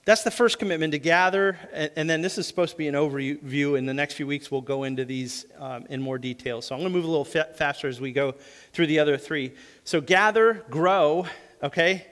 that's 0.05 0.25
the 0.25 0.31
first 0.31 0.59
commitment 0.59 0.93
to 0.93 0.99
gather. 0.99 1.57
And, 1.73 1.91
and, 1.97 2.11
then 2.11 2.21
this 2.21 2.37
is 2.37 2.47
supposed 2.47 2.73
to 2.73 2.79
be 2.79 2.89
an 2.89 2.95
overview. 2.95 3.79
In 3.79 3.87
the 3.87 3.95
next 3.95 4.15
few 4.15 4.27
weeks, 4.27 4.51
we'll 4.51 4.61
go 4.61 4.83
into 4.83 5.05
these 5.05 5.47
um, 5.59 5.87
in 5.89 6.03
more 6.03 6.19
detail. 6.19 6.61
So 6.63 6.75
I'm 6.75 6.81
going 6.81 6.93
to 6.93 6.97
move 6.97 7.05
a 7.05 7.09
little 7.09 7.25
fa- 7.25 7.51
faster 7.55 7.87
as 7.87 8.01
we 8.01 8.13
go 8.13 8.35
through 8.73 8.89
the 8.89 8.99
other 8.99 9.17
three. 9.17 9.53
So 9.85 10.01
gather, 10.01 10.65
grow, 10.69 11.27
okay? 11.63 12.07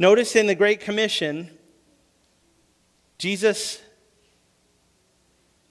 Notice 0.00 0.34
in 0.34 0.46
the 0.46 0.54
Great 0.54 0.80
Commission, 0.80 1.50
Jesus 3.18 3.82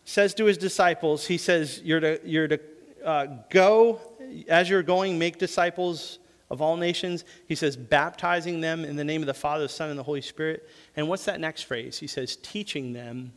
says 0.06 0.36
to 0.36 0.46
his 0.46 0.56
disciples, 0.56 1.26
He 1.26 1.40
says, 1.40 1.82
You're 1.84 2.00
to, 2.00 2.20
you're 2.24 2.48
to 2.48 2.60
uh, 3.04 3.26
go, 3.50 4.00
as 4.48 4.70
you're 4.70 4.84
going, 4.84 5.18
make 5.18 5.40
disciples 5.40 6.20
of 6.52 6.62
all 6.62 6.78
nations. 6.78 7.26
He 7.48 7.56
says, 7.56 7.76
baptizing 7.76 8.62
them 8.62 8.86
in 8.86 8.96
the 8.96 9.04
name 9.04 9.24
of 9.24 9.26
the 9.26 9.34
Father, 9.34 9.64
the 9.64 9.70
Son, 9.70 9.90
and 9.90 9.98
the 9.98 10.04
Holy 10.04 10.22
Spirit. 10.22 10.70
And 10.96 11.10
what's 11.10 11.26
that 11.26 11.40
next 11.40 11.64
phrase? 11.64 11.98
He 11.98 12.06
says, 12.06 12.36
teaching 12.36 12.94
them 12.94 13.34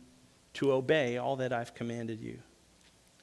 to 0.53 0.71
obey 0.73 1.17
all 1.17 1.35
that 1.37 1.51
I've 1.51 1.73
commanded 1.73 2.21
you. 2.21 2.37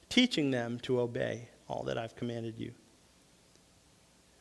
Teaching 0.09 0.51
them 0.51 0.77
to 0.81 0.99
obey 0.99 1.47
all 1.69 1.83
that 1.83 1.97
I've 1.97 2.17
commanded 2.17 2.59
you. 2.59 2.73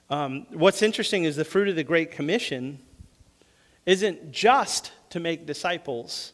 Um, 0.09 0.49
what's 0.51 0.83
interesting 0.83 1.23
is 1.23 1.37
the 1.37 1.45
fruit 1.45 1.69
of 1.69 1.77
the 1.77 1.85
Great 1.85 2.11
Commission 2.11 2.81
isn't 3.91 4.31
just 4.31 4.93
to 5.11 5.19
make 5.19 5.47
disciples 5.47 6.33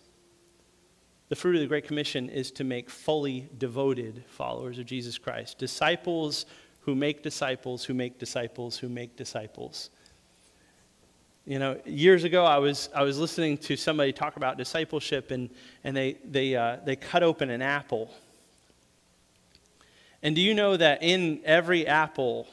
the 1.28 1.34
fruit 1.34 1.56
of 1.56 1.60
the 1.60 1.66
Great 1.66 1.86
Commission 1.86 2.28
is 2.28 2.52
to 2.52 2.64
make 2.64 2.88
fully 2.88 3.48
devoted 3.58 4.22
followers 4.28 4.78
of 4.78 4.86
Jesus 4.86 5.18
Christ, 5.18 5.58
disciples 5.58 6.46
who 6.80 6.94
make 6.94 7.22
disciples, 7.22 7.84
who 7.84 7.94
make 7.94 8.18
disciples, 8.18 8.78
who 8.78 8.88
make 8.88 9.16
disciples. 9.16 9.90
You 11.44 11.58
know, 11.58 11.80
years 11.84 12.22
ago, 12.22 12.44
I 12.44 12.58
was, 12.58 12.88
I 12.94 13.02
was 13.02 13.18
listening 13.18 13.58
to 13.58 13.76
somebody 13.76 14.12
talk 14.12 14.36
about 14.36 14.56
discipleship, 14.56 15.32
and, 15.32 15.50
and 15.82 15.96
they, 15.96 16.18
they, 16.24 16.54
uh, 16.54 16.76
they 16.84 16.94
cut 16.94 17.24
open 17.24 17.50
an 17.50 17.62
apple. 17.62 18.14
And 20.22 20.36
do 20.36 20.40
you 20.40 20.54
know 20.54 20.76
that 20.76 21.02
in 21.02 21.40
every 21.44 21.88
apple, 21.88 22.46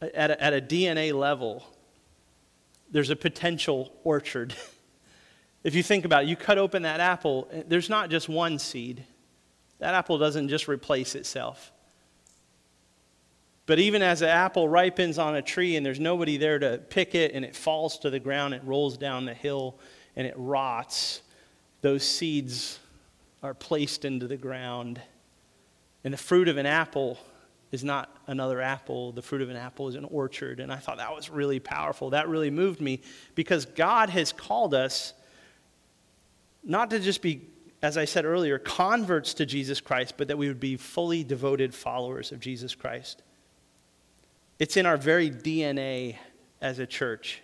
at 0.00 0.30
a, 0.30 0.42
at 0.42 0.54
a 0.54 0.60
DNA 0.60 1.12
level, 1.12 1.66
there's 2.90 3.10
a 3.10 3.16
potential 3.16 3.92
orchard? 4.04 4.54
If 5.66 5.74
you 5.74 5.82
think 5.82 6.04
about 6.04 6.22
it, 6.22 6.28
you 6.28 6.36
cut 6.36 6.58
open 6.58 6.82
that 6.82 7.00
apple, 7.00 7.48
eh, 7.50 7.64
there's 7.66 7.90
not 7.90 8.08
just 8.08 8.28
one 8.28 8.60
seed. 8.60 9.02
That 9.80 9.94
apple 9.94 10.16
doesn't 10.16 10.48
just 10.48 10.68
replace 10.68 11.16
itself. 11.16 11.72
But 13.66 13.80
even 13.80 14.00
as 14.00 14.22
an 14.22 14.28
apple 14.28 14.68
ripens 14.68 15.18
on 15.18 15.34
a 15.34 15.42
tree 15.42 15.74
and 15.74 15.84
there's 15.84 15.98
nobody 15.98 16.36
there 16.36 16.60
to 16.60 16.78
pick 16.78 17.16
it 17.16 17.34
and 17.34 17.44
it 17.44 17.56
falls 17.56 17.98
to 17.98 18.10
the 18.10 18.20
ground, 18.20 18.54
it 18.54 18.62
rolls 18.64 18.96
down 18.96 19.24
the 19.24 19.34
hill 19.34 19.76
and 20.14 20.24
it 20.24 20.34
rots, 20.36 21.22
those 21.80 22.04
seeds 22.04 22.78
are 23.42 23.52
placed 23.52 24.04
into 24.04 24.28
the 24.28 24.36
ground. 24.36 25.00
And 26.04 26.14
the 26.14 26.18
fruit 26.18 26.46
of 26.46 26.58
an 26.58 26.66
apple 26.66 27.18
is 27.72 27.82
not 27.82 28.16
another 28.26 28.60
apple. 28.60 29.12
The 29.12 29.22
fruit 29.22 29.42
of 29.42 29.50
an 29.50 29.56
apple 29.56 29.88
is 29.88 29.94
an 29.94 30.04
orchard. 30.04 30.60
And 30.60 30.72
I 30.72 30.76
thought 30.76 30.98
that 30.98 31.14
was 31.14 31.30
really 31.30 31.60
powerful. 31.60 32.10
That 32.10 32.28
really 32.28 32.50
moved 32.50 32.80
me 32.80 33.00
because 33.34 33.66
God 33.66 34.10
has 34.10 34.32
called 34.32 34.74
us 34.74 35.12
not 36.62 36.90
to 36.90 37.00
just 37.00 37.22
be, 37.22 37.42
as 37.82 37.96
I 37.96 38.04
said 38.04 38.24
earlier, 38.24 38.58
converts 38.58 39.34
to 39.34 39.46
Jesus 39.46 39.80
Christ, 39.80 40.14
but 40.16 40.28
that 40.28 40.38
we 40.38 40.48
would 40.48 40.60
be 40.60 40.76
fully 40.76 41.24
devoted 41.24 41.74
followers 41.74 42.32
of 42.32 42.40
Jesus 42.40 42.74
Christ. 42.74 43.22
It's 44.58 44.76
in 44.76 44.86
our 44.86 44.96
very 44.96 45.30
DNA 45.30 46.16
as 46.60 46.78
a 46.78 46.86
church. 46.86 47.42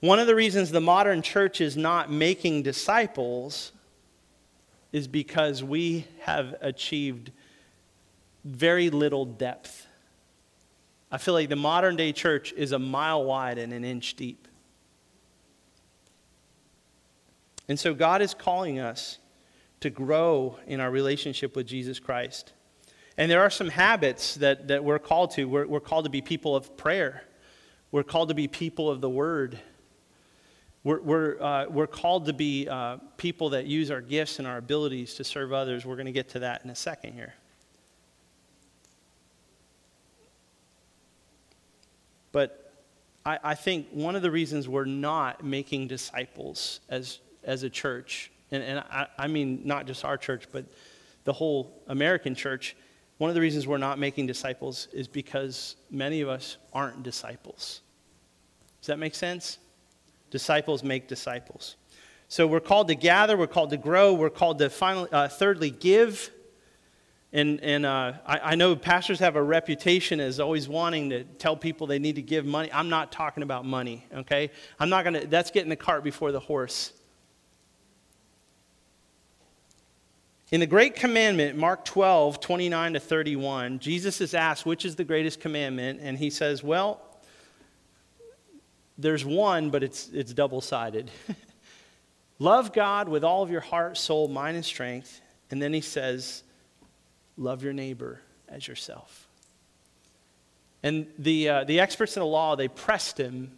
One 0.00 0.18
of 0.18 0.26
the 0.26 0.34
reasons 0.34 0.70
the 0.70 0.80
modern 0.80 1.22
church 1.22 1.60
is 1.60 1.76
not 1.76 2.10
making 2.10 2.62
disciples 2.62 3.72
is 4.92 5.06
because 5.06 5.62
we 5.62 6.06
have 6.20 6.54
achieved 6.60 7.30
very 8.44 8.90
little 8.90 9.24
depth. 9.24 9.86
I 11.10 11.18
feel 11.18 11.34
like 11.34 11.48
the 11.48 11.56
modern 11.56 11.96
day 11.96 12.12
church 12.12 12.52
is 12.52 12.72
a 12.72 12.78
mile 12.78 13.24
wide 13.24 13.58
and 13.58 13.72
an 13.72 13.84
inch 13.84 14.14
deep. 14.14 14.46
And 17.68 17.78
so 17.78 17.94
God 17.94 18.22
is 18.22 18.34
calling 18.34 18.78
us 18.78 19.18
to 19.80 19.90
grow 19.90 20.58
in 20.66 20.80
our 20.80 20.90
relationship 20.90 21.56
with 21.56 21.66
Jesus 21.66 21.98
Christ. 21.98 22.52
And 23.16 23.30
there 23.30 23.40
are 23.42 23.50
some 23.50 23.68
habits 23.68 24.34
that, 24.36 24.68
that 24.68 24.82
we're 24.84 24.98
called 24.98 25.32
to. 25.32 25.44
We're, 25.44 25.66
we're 25.66 25.80
called 25.80 26.04
to 26.04 26.10
be 26.10 26.20
people 26.20 26.54
of 26.56 26.76
prayer, 26.76 27.24
we're 27.92 28.02
called 28.02 28.28
to 28.28 28.34
be 28.34 28.48
people 28.48 28.88
of 28.88 29.00
the 29.00 29.10
word. 29.10 29.58
We're, 30.82 31.00
we're, 31.02 31.42
uh, 31.42 31.66
we're 31.68 31.86
called 31.86 32.24
to 32.26 32.32
be 32.32 32.66
uh, 32.66 32.96
people 33.18 33.50
that 33.50 33.66
use 33.66 33.90
our 33.90 34.00
gifts 34.00 34.38
and 34.38 34.48
our 34.48 34.56
abilities 34.56 35.12
to 35.16 35.24
serve 35.24 35.52
others. 35.52 35.84
We're 35.84 35.96
going 35.96 36.06
to 36.06 36.12
get 36.12 36.30
to 36.30 36.38
that 36.38 36.64
in 36.64 36.70
a 36.70 36.74
second 36.74 37.12
here. 37.12 37.34
But 42.32 42.72
I, 43.24 43.38
I 43.42 43.54
think 43.54 43.88
one 43.90 44.16
of 44.16 44.22
the 44.22 44.30
reasons 44.30 44.68
we're 44.68 44.84
not 44.84 45.44
making 45.44 45.88
disciples 45.88 46.80
as 46.88 47.20
as 47.42 47.62
a 47.62 47.70
church, 47.70 48.30
and, 48.50 48.62
and 48.62 48.78
I, 48.78 49.06
I 49.18 49.26
mean 49.26 49.62
not 49.64 49.86
just 49.86 50.04
our 50.04 50.16
church, 50.16 50.44
but 50.52 50.64
the 51.24 51.32
whole 51.32 51.82
American 51.88 52.34
church, 52.34 52.76
one 53.18 53.30
of 53.30 53.34
the 53.34 53.40
reasons 53.40 53.66
we're 53.66 53.78
not 53.78 53.98
making 53.98 54.26
disciples 54.26 54.88
is 54.92 55.08
because 55.08 55.76
many 55.90 56.20
of 56.20 56.28
us 56.28 56.56
aren't 56.72 57.02
disciples. 57.02 57.82
Does 58.80 58.86
that 58.86 58.98
make 58.98 59.14
sense? 59.14 59.58
Disciples 60.30 60.82
make 60.82 61.08
disciples. 61.08 61.76
So 62.28 62.46
we're 62.46 62.60
called 62.60 62.88
to 62.88 62.94
gather, 62.94 63.36
we're 63.36 63.46
called 63.46 63.70
to 63.70 63.76
grow, 63.76 64.14
we're 64.14 64.30
called 64.30 64.58
to 64.60 64.70
finally, 64.70 65.08
uh, 65.12 65.28
thirdly, 65.28 65.70
give. 65.70 66.30
And, 67.32 67.60
and 67.60 67.86
uh, 67.86 68.14
I, 68.26 68.38
I, 68.38 68.54
know 68.56 68.74
pastors 68.74 69.20
have 69.20 69.36
a 69.36 69.42
reputation 69.42 70.18
as 70.18 70.40
always 70.40 70.68
wanting 70.68 71.10
to 71.10 71.22
tell 71.22 71.56
people 71.56 71.86
they 71.86 72.00
need 72.00 72.16
to 72.16 72.22
give 72.22 72.44
money. 72.44 72.68
I'm 72.72 72.88
not 72.88 73.12
talking 73.12 73.44
about 73.44 73.64
money, 73.64 74.04
okay? 74.12 74.50
I'm 74.80 74.88
not 74.88 75.04
going 75.04 75.14
to, 75.14 75.26
that's 75.28 75.52
getting 75.52 75.68
the 75.68 75.76
cart 75.76 76.02
before 76.02 76.32
the 76.32 76.40
horse. 76.40 76.92
In 80.50 80.58
the 80.58 80.66
Great 80.66 80.96
Commandment, 80.96 81.56
Mark 81.56 81.84
12, 81.84 82.40
29 82.40 82.94
to 82.94 83.00
31, 83.00 83.78
Jesus 83.78 84.20
is 84.20 84.34
asked, 84.34 84.66
which 84.66 84.84
is 84.84 84.96
the 84.96 85.04
greatest 85.04 85.38
commandment? 85.38 86.00
And 86.02 86.18
he 86.18 86.30
says, 86.30 86.64
well, 86.64 87.00
there's 88.98 89.24
one, 89.24 89.70
but 89.70 89.84
it's, 89.84 90.08
it's 90.12 90.34
double 90.34 90.60
sided. 90.60 91.12
love 92.40 92.72
God 92.72 93.08
with 93.08 93.22
all 93.22 93.44
of 93.44 93.52
your 93.52 93.60
heart, 93.60 93.96
soul, 93.96 94.26
mind, 94.26 94.56
and 94.56 94.64
strength. 94.64 95.20
And 95.52 95.62
then 95.62 95.72
he 95.72 95.80
says, 95.80 96.42
love 97.40 97.64
your 97.64 97.72
neighbor 97.72 98.20
as 98.48 98.68
yourself. 98.68 99.26
And 100.82 101.06
the, 101.18 101.48
uh, 101.48 101.64
the 101.64 101.80
experts 101.80 102.16
in 102.16 102.20
the 102.20 102.26
law, 102.26 102.54
they 102.56 102.68
pressed 102.68 103.18
him, 103.18 103.50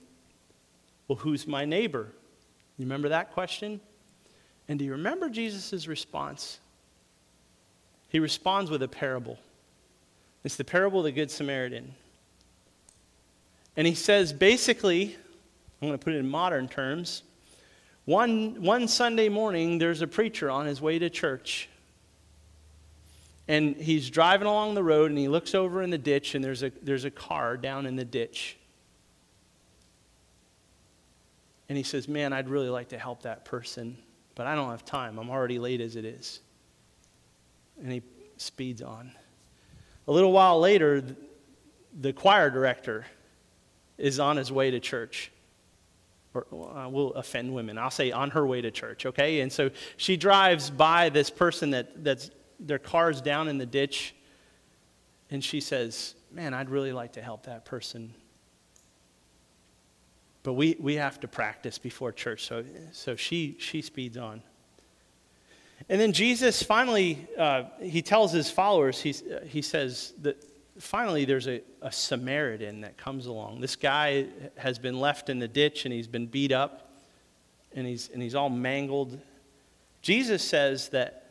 well, 1.07 1.18
who's 1.18 1.47
my 1.47 1.64
neighbor? 1.64 2.09
You 2.79 2.87
remember 2.87 3.11
that 3.11 3.33
question? 3.33 3.81
And 4.68 4.79
do 4.79 4.85
you 4.85 4.92
remember 4.92 5.29
Jesus' 5.29 5.87
response? 5.87 6.59
he 8.12 8.21
responds 8.21 8.71
with 8.71 8.83
a 8.83 8.88
parable. 8.88 9.38
It's 10.45 10.57
the 10.57 10.64
parable 10.64 10.99
of 10.99 11.07
the 11.07 11.12
Good 11.12 11.31
Samaritan. 11.31 11.95
And 13.75 13.87
he 13.87 13.95
says 13.95 14.35
basically, 14.35 15.16
I'm 15.81 15.88
going 15.88 15.99
to 15.99 16.05
put 16.05 16.12
it 16.12 16.18
in 16.18 16.29
modern 16.29 16.68
terms, 16.68 17.23
one, 18.05 18.62
one 18.62 18.87
Sunday 18.87 19.31
morning, 19.31 19.79
there's 19.79 20.03
a 20.03 20.07
preacher 20.07 20.51
on 20.51 20.66
his 20.66 20.79
way 20.79 20.99
to 20.99 21.09
church. 21.09 21.71
And 23.48 23.76
he's 23.76 24.09
driving 24.09 24.46
along 24.46 24.74
the 24.74 24.85
road 24.85 25.11
and 25.11 25.18
he 25.18 25.28
looks 25.28 25.55
over 25.55 25.83
in 25.83 25.90
the 25.90 25.98
ditch 25.98 26.35
and 26.35 26.44
there's 26.44 26.62
a, 26.62 26.70
there's 26.83 27.05
a 27.05 27.11
car 27.11 27.57
down 27.57 27.87
in 27.87 27.96
the 27.96 28.05
ditch. 28.05 28.57
And 31.68 31.76
he 31.76 31.83
says, 31.83 32.07
Man, 32.07 32.33
I'd 32.33 32.48
really 32.48 32.68
like 32.68 32.88
to 32.90 32.98
help 32.98 33.22
that 33.22 33.44
person, 33.44 33.96
but 34.35 34.46
I 34.46 34.55
don't 34.55 34.70
have 34.70 34.85
time. 34.85 35.18
I'm 35.18 35.31
already 35.31 35.59
late 35.59 35.81
as 35.81 35.96
it 35.96 36.05
is. 36.05 36.40
And 37.83 37.90
he 37.90 38.02
speeds 38.37 38.83
on. 38.83 39.12
A 40.07 40.12
little 40.12 40.33
while 40.33 40.61
later, 40.61 41.02
the 42.00 42.12
choir 42.12 42.50
director 42.50 43.07
is 43.98 44.18
on 44.18 44.37
his 44.37 44.50
way 44.50 44.70
to 44.70 44.81
church. 44.81 45.31
Or 46.35 46.46
we'll 46.50 47.12
offend 47.12 47.55
women. 47.55 47.78
I'll 47.78 47.90
say 47.90 48.11
on 48.11 48.31
her 48.31 48.46
way 48.46 48.62
to 48.62 48.70
church, 48.70 49.05
okay? 49.07 49.40
And 49.40 49.52
so 49.52 49.70
she 49.96 50.16
drives 50.16 50.70
by 50.70 51.11
this 51.11 51.28
person 51.28 51.70
that, 51.70 52.02
that's 52.02 52.31
their 52.66 52.79
car's 52.79 53.20
down 53.20 53.48
in 53.48 53.59
the 53.59 53.66
ditch, 53.66 54.14
and 55.31 55.42
she 55.42 55.61
says, 55.61 56.14
Man, 56.31 56.55
I'd 56.55 56.70
really 56.70 56.92
like 56.92 57.12
to 57.12 57.22
help 57.22 57.44
that 57.44 57.64
person. 57.64 58.14
But 60.42 60.55
we, 60.55 60.77
we 60.81 60.96
have 60.96 61.20
to 61.20 61.29
practice 61.29 61.79
before 61.79 62.11
church, 62.11 62.44
so, 62.44 62.64
so 62.92 63.16
she, 63.16 63.57
she 63.59 63.83
speeds 63.83 64.16
on. 64.16 64.42
And 65.88 66.01
then 66.01 66.12
Jesus 66.12 66.62
finally, 66.62 67.27
uh, 67.38 67.64
he 67.81 68.03
tells 68.03 68.33
his 68.33 68.51
followers, 68.51 69.01
he's, 69.01 69.22
uh, 69.22 69.44
he 69.46 69.62
says 69.62 70.14
that 70.22 70.42
finally 70.79 71.25
there's 71.25 71.48
a, 71.48 71.61
a 71.81 71.92
Samaritan 71.92 72.81
that 72.81 72.96
comes 72.96 73.27
along. 73.27 73.61
This 73.61 73.77
guy 73.77 74.27
has 74.57 74.79
been 74.79 74.98
left 74.98 75.29
in 75.29 75.38
the 75.38 75.48
ditch 75.48 75.85
and 75.85 75.92
he's 75.92 76.07
been 76.07 76.27
beat 76.27 76.53
up 76.53 76.92
and 77.75 77.87
he's, 77.87 78.11
and 78.12 78.22
he's 78.22 78.35
all 78.35 78.51
mangled. 78.51 79.20
Jesus 80.03 80.42
says 80.42 80.88
that 80.90 81.21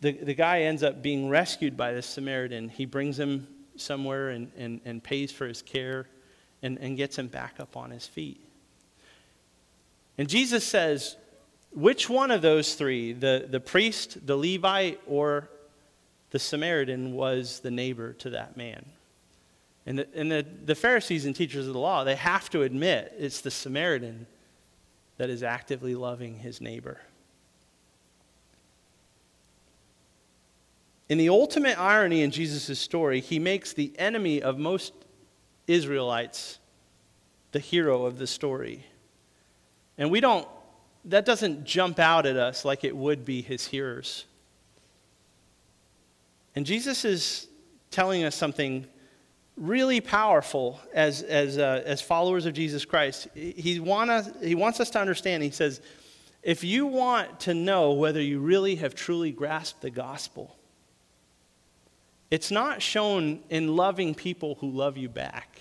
the, 0.00 0.12
the 0.12 0.34
guy 0.34 0.62
ends 0.62 0.82
up 0.82 1.02
being 1.02 1.28
rescued 1.28 1.76
by 1.76 1.92
this 1.92 2.06
Samaritan. 2.06 2.68
He 2.68 2.84
brings 2.84 3.18
him 3.18 3.46
somewhere 3.76 4.30
and, 4.30 4.50
and, 4.56 4.80
and 4.84 5.02
pays 5.02 5.32
for 5.32 5.46
his 5.46 5.62
care 5.62 6.06
and, 6.62 6.78
and 6.78 6.96
gets 6.96 7.18
him 7.18 7.28
back 7.28 7.54
up 7.58 7.76
on 7.76 7.90
his 7.90 8.06
feet. 8.06 8.40
And 10.16 10.28
Jesus 10.28 10.64
says, 10.64 11.16
which 11.72 12.08
one 12.08 12.30
of 12.30 12.42
those 12.42 12.74
three, 12.74 13.12
the, 13.12 13.46
the 13.48 13.60
priest, 13.60 14.26
the 14.26 14.36
Levite, 14.36 15.00
or 15.06 15.48
the 16.30 16.38
Samaritan, 16.38 17.12
was 17.12 17.60
the 17.60 17.70
neighbor 17.70 18.14
to 18.14 18.30
that 18.30 18.56
man? 18.56 18.84
And, 19.86 20.00
the, 20.00 20.08
and 20.14 20.30
the, 20.30 20.44
the 20.64 20.74
Pharisees 20.74 21.24
and 21.24 21.34
teachers 21.34 21.66
of 21.66 21.72
the 21.72 21.78
law, 21.78 22.04
they 22.04 22.16
have 22.16 22.50
to 22.50 22.62
admit 22.62 23.14
it's 23.18 23.40
the 23.40 23.50
Samaritan 23.50 24.26
that 25.18 25.30
is 25.30 25.42
actively 25.42 25.94
loving 25.94 26.38
his 26.38 26.60
neighbor. 26.60 27.00
In 31.08 31.16
the 31.16 31.30
ultimate 31.30 31.78
irony 31.78 32.22
in 32.22 32.30
Jesus' 32.30 32.78
story, 32.78 33.20
he 33.20 33.38
makes 33.38 33.72
the 33.72 33.92
enemy 33.98 34.42
of 34.42 34.58
most 34.58 34.92
Israelites 35.66 36.58
the 37.52 37.58
hero 37.58 38.04
of 38.04 38.18
the 38.18 38.26
story. 38.26 38.84
And 39.96 40.10
we 40.10 40.20
don't, 40.20 40.46
that 41.06 41.24
doesn't 41.24 41.64
jump 41.64 41.98
out 41.98 42.26
at 42.26 42.36
us 42.36 42.64
like 42.64 42.84
it 42.84 42.94
would 42.94 43.24
be 43.24 43.40
his 43.40 43.66
hearers. 43.66 44.26
And 46.54 46.66
Jesus 46.66 47.04
is 47.04 47.48
telling 47.90 48.24
us 48.24 48.34
something 48.34 48.86
really 49.56 50.00
powerful 50.00 50.80
as, 50.92 51.22
as, 51.22 51.56
uh, 51.56 51.82
as 51.86 52.02
followers 52.02 52.44
of 52.46 52.52
Jesus 52.52 52.84
Christ. 52.84 53.28
He, 53.34 53.80
want 53.80 54.10
us, 54.10 54.30
he 54.42 54.54
wants 54.54 54.78
us 54.78 54.90
to 54.90 55.00
understand, 55.00 55.42
he 55.42 55.50
says, 55.50 55.80
if 56.42 56.62
you 56.62 56.86
want 56.86 57.40
to 57.40 57.54
know 57.54 57.92
whether 57.92 58.20
you 58.20 58.40
really 58.40 58.76
have 58.76 58.94
truly 58.94 59.32
grasped 59.32 59.80
the 59.80 59.90
gospel, 59.90 60.57
it's 62.30 62.50
not 62.50 62.82
shown 62.82 63.40
in 63.48 63.74
loving 63.76 64.14
people 64.14 64.56
who 64.60 64.70
love 64.70 64.96
you 64.96 65.08
back. 65.08 65.60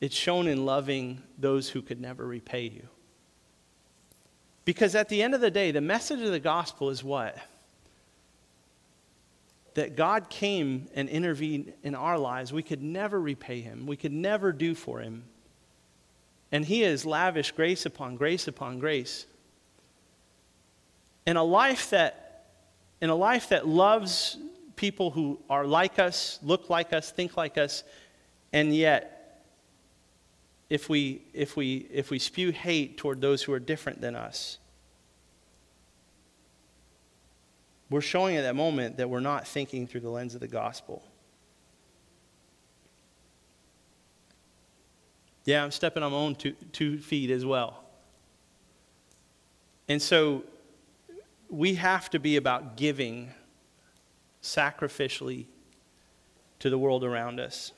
It's 0.00 0.14
shown 0.14 0.46
in 0.46 0.66
loving 0.66 1.22
those 1.38 1.70
who 1.70 1.80
could 1.80 2.00
never 2.00 2.26
repay 2.26 2.64
you. 2.64 2.88
Because 4.64 4.94
at 4.94 5.08
the 5.08 5.22
end 5.22 5.34
of 5.34 5.40
the 5.40 5.50
day, 5.50 5.70
the 5.70 5.80
message 5.80 6.20
of 6.20 6.30
the 6.30 6.40
gospel 6.40 6.90
is 6.90 7.02
what? 7.02 7.36
That 9.74 9.96
God 9.96 10.28
came 10.28 10.88
and 10.94 11.08
intervened 11.08 11.72
in 11.82 11.94
our 11.94 12.18
lives. 12.18 12.52
We 12.52 12.62
could 12.62 12.82
never 12.82 13.20
repay 13.20 13.60
him, 13.60 13.86
we 13.86 13.96
could 13.96 14.12
never 14.12 14.52
do 14.52 14.74
for 14.74 15.00
him. 15.00 15.24
And 16.52 16.64
he 16.64 16.82
has 16.82 17.04
lavished 17.04 17.56
grace 17.56 17.84
upon 17.84 18.16
grace 18.16 18.46
upon 18.46 18.78
grace. 18.78 19.26
In 21.26 21.36
a 21.36 21.42
life 21.42 21.90
that, 21.90 22.44
in 23.00 23.10
a 23.10 23.14
life 23.14 23.48
that 23.48 23.66
loves 23.66 24.36
people 24.76 25.10
who 25.10 25.40
are 25.48 25.66
like 25.66 25.98
us, 25.98 26.38
look 26.42 26.70
like 26.70 26.92
us, 26.92 27.10
think 27.10 27.36
like 27.36 27.58
us, 27.58 27.84
and 28.52 28.74
yet, 28.74 29.44
if 30.70 30.88
we, 30.88 31.22
if 31.32 31.56
we, 31.56 31.86
if 31.90 32.10
we 32.10 32.18
spew 32.18 32.50
hate 32.50 32.96
toward 32.96 33.20
those 33.20 33.42
who 33.42 33.52
are 33.52 33.58
different 33.58 34.00
than 34.00 34.14
us, 34.14 34.58
we're 37.90 38.00
showing 38.00 38.36
at 38.36 38.42
that 38.42 38.56
moment 38.56 38.96
that 38.96 39.10
we're 39.10 39.20
not 39.20 39.46
thinking 39.46 39.86
through 39.86 40.00
the 40.00 40.08
lens 40.08 40.34
of 40.34 40.40
the 40.40 40.48
gospel. 40.48 41.02
Yeah, 45.44 45.62
I'm 45.62 45.70
stepping 45.70 46.02
on 46.02 46.12
my 46.12 46.18
own 46.18 46.34
two, 46.34 46.52
two 46.72 46.98
feet 46.98 47.30
as 47.30 47.44
well. 47.44 47.84
And 49.88 50.00
so 50.00 50.44
we 51.50 51.74
have 51.74 52.08
to 52.10 52.18
be 52.18 52.36
about 52.36 52.76
giving 52.76 53.30
sacrificially 54.44 55.46
to 56.60 56.70
the 56.70 56.78
world 56.78 57.02
around 57.02 57.40
us. 57.40 57.72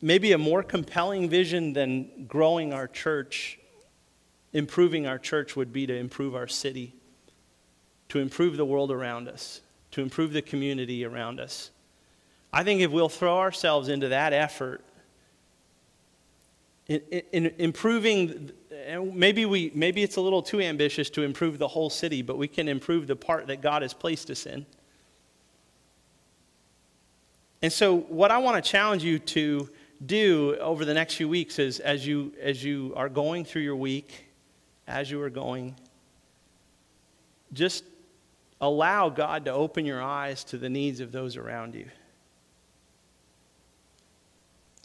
Maybe 0.00 0.32
a 0.32 0.38
more 0.38 0.62
compelling 0.62 1.28
vision 1.28 1.72
than 1.72 2.26
growing 2.26 2.72
our 2.72 2.86
church, 2.86 3.58
improving 4.52 5.06
our 5.06 5.18
church, 5.18 5.56
would 5.56 5.72
be 5.72 5.86
to 5.86 5.94
improve 5.94 6.34
our 6.34 6.46
city, 6.46 6.94
to 8.10 8.20
improve 8.20 8.56
the 8.56 8.64
world 8.64 8.92
around 8.92 9.28
us, 9.28 9.60
to 9.92 10.02
improve 10.02 10.32
the 10.32 10.42
community 10.42 11.04
around 11.04 11.40
us. 11.40 11.70
I 12.52 12.62
think 12.62 12.80
if 12.80 12.90
we'll 12.90 13.08
throw 13.08 13.38
ourselves 13.38 13.88
into 13.88 14.08
that 14.08 14.32
effort, 14.32 14.84
in, 16.86 17.00
in, 17.10 17.22
in 17.32 17.54
improving 17.58 18.52
and 18.90 19.14
maybe, 19.14 19.46
we, 19.46 19.70
maybe 19.72 20.02
it's 20.02 20.16
a 20.16 20.20
little 20.20 20.42
too 20.42 20.60
ambitious 20.60 21.10
to 21.10 21.22
improve 21.22 21.58
the 21.58 21.68
whole 21.68 21.90
city, 21.90 22.22
but 22.22 22.36
we 22.36 22.48
can 22.48 22.66
improve 22.66 23.06
the 23.06 23.14
part 23.14 23.46
that 23.46 23.60
God 23.60 23.82
has 23.82 23.94
placed 23.94 24.28
us 24.30 24.46
in. 24.46 24.66
And 27.62 27.72
so, 27.72 27.98
what 27.98 28.32
I 28.32 28.38
want 28.38 28.62
to 28.62 28.68
challenge 28.68 29.04
you 29.04 29.20
to 29.20 29.70
do 30.04 30.56
over 30.60 30.84
the 30.84 30.94
next 30.94 31.14
few 31.14 31.28
weeks 31.28 31.60
is 31.60 31.78
as 31.78 32.04
you, 32.04 32.32
as 32.42 32.64
you 32.64 32.92
are 32.96 33.08
going 33.08 33.44
through 33.44 33.62
your 33.62 33.76
week, 33.76 34.26
as 34.88 35.08
you 35.08 35.22
are 35.22 35.30
going, 35.30 35.76
just 37.52 37.84
allow 38.60 39.08
God 39.08 39.44
to 39.44 39.52
open 39.52 39.86
your 39.86 40.02
eyes 40.02 40.42
to 40.44 40.58
the 40.58 40.68
needs 40.68 40.98
of 40.98 41.12
those 41.12 41.36
around 41.36 41.76
you. 41.76 41.86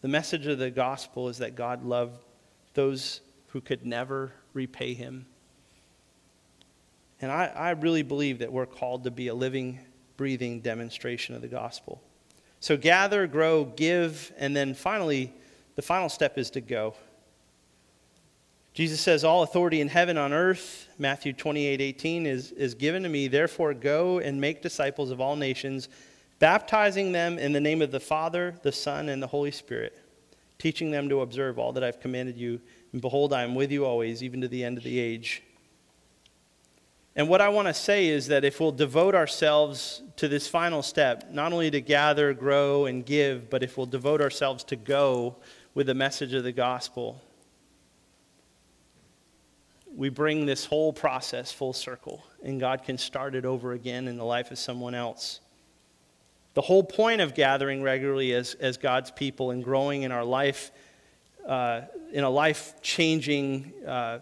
The 0.02 0.10
message 0.10 0.46
of 0.46 0.60
the 0.60 0.70
gospel 0.70 1.28
is 1.28 1.40
that 1.40 1.56
God 1.56 1.84
loved 1.84 2.20
those 2.76 3.22
who 3.56 3.62
could 3.62 3.86
never 3.86 4.34
repay 4.52 4.94
him. 4.94 5.26
And 7.22 7.32
I, 7.32 7.46
I 7.46 7.70
really 7.70 8.04
believe 8.04 8.40
that 8.40 8.52
we're 8.52 8.66
called 8.66 9.06
to 9.06 9.12
be 9.12 9.30
a 9.30 9.34
living, 9.34 9.80
breathing 10.18 10.60
demonstration 10.60 11.36
of 11.36 11.42
the 11.42 11.48
gospel. 11.48 12.02
So 12.60 12.76
gather, 12.76 13.28
grow, 13.28 13.64
give, 13.64 14.34
and 14.38 14.54
then 14.54 14.74
finally, 14.74 15.34
the 15.78 15.82
final 15.82 16.10
step 16.10 16.38
is 16.38 16.50
to 16.50 16.60
go. 16.60 16.96
Jesus 18.74 19.00
says, 19.00 19.24
All 19.24 19.42
authority 19.44 19.80
in 19.80 19.88
heaven 19.88 20.18
on 20.18 20.34
earth, 20.34 20.90
Matthew 21.00 21.32
28 21.32 21.80
18, 21.80 22.26
is, 22.26 22.52
is 22.52 22.76
given 22.76 23.04
to 23.04 23.10
me. 23.10 23.30
Therefore, 23.30 23.74
go 23.74 24.20
and 24.20 24.42
make 24.42 24.62
disciples 24.62 25.12
of 25.12 25.22
all 25.22 25.38
nations, 25.38 25.88
baptizing 26.40 27.14
them 27.14 27.40
in 27.40 27.54
the 27.54 27.62
name 27.62 27.82
of 27.82 27.92
the 27.92 28.02
Father, 28.02 28.60
the 28.64 28.74
Son, 28.74 29.08
and 29.08 29.24
the 29.24 29.28
Holy 29.28 29.52
Spirit, 29.52 29.98
teaching 30.60 30.92
them 30.92 31.08
to 31.08 31.22
observe 31.22 31.58
all 31.58 31.72
that 31.72 31.86
I've 31.86 32.02
commanded 32.02 32.36
you. 32.36 32.60
And 32.96 33.02
behold, 33.02 33.34
I 33.34 33.44
am 33.44 33.56
with 33.56 33.74
you 33.74 33.84
always, 33.84 34.24
even 34.24 34.40
to 34.40 34.48
the 34.48 34.64
end 34.64 34.78
of 34.78 34.86
the 34.86 35.00
age. 35.00 35.44
And 37.14 37.28
what 37.28 37.42
I 37.42 37.50
want 37.50 37.68
to 37.68 37.74
say 37.74 38.08
is 38.08 38.28
that 38.28 38.46
if 38.46 38.62
we'll 38.62 38.72
devote 38.72 39.16
ourselves 39.16 40.02
to 40.16 40.30
this 40.30 40.48
final 40.48 40.82
step, 40.82 41.30
not 41.30 41.52
only 41.52 41.70
to 41.72 41.82
gather, 41.82 42.34
grow, 42.34 42.86
and 42.86 43.06
give, 43.06 43.50
but 43.50 43.64
if 43.64 43.76
we'll 43.76 43.86
devote 43.86 44.22
ourselves 44.22 44.64
to 44.64 44.78
go 44.78 45.36
with 45.74 45.88
the 45.88 45.94
message 45.94 46.34
of 46.34 46.46
the 46.46 46.54
gospel, 46.54 47.22
we 49.94 50.08
bring 50.08 50.46
this 50.46 50.64
whole 50.64 50.94
process 50.94 51.52
full 51.52 51.74
circle, 51.74 52.26
and 52.46 52.62
God 52.62 52.86
can 52.86 52.98
start 52.98 53.36
it 53.36 53.44
over 53.44 53.74
again 53.74 54.08
in 54.08 54.16
the 54.16 54.24
life 54.24 54.52
of 54.52 54.58
someone 54.58 54.96
else. 54.96 55.42
The 56.54 56.62
whole 56.62 56.82
point 56.82 57.20
of 57.20 57.36
gathering 57.36 57.84
regularly 57.84 58.32
as, 58.32 58.54
as 58.54 58.78
God's 58.78 59.12
people 59.12 59.52
and 59.52 59.62
growing 59.62 60.04
in 60.04 60.14
our 60.14 60.24
life 60.24 60.72
uh, 61.46 61.82
in 62.12 62.24
a 62.24 62.30
life 62.30 62.76
changing 62.82 63.72
uh, 63.86 64.20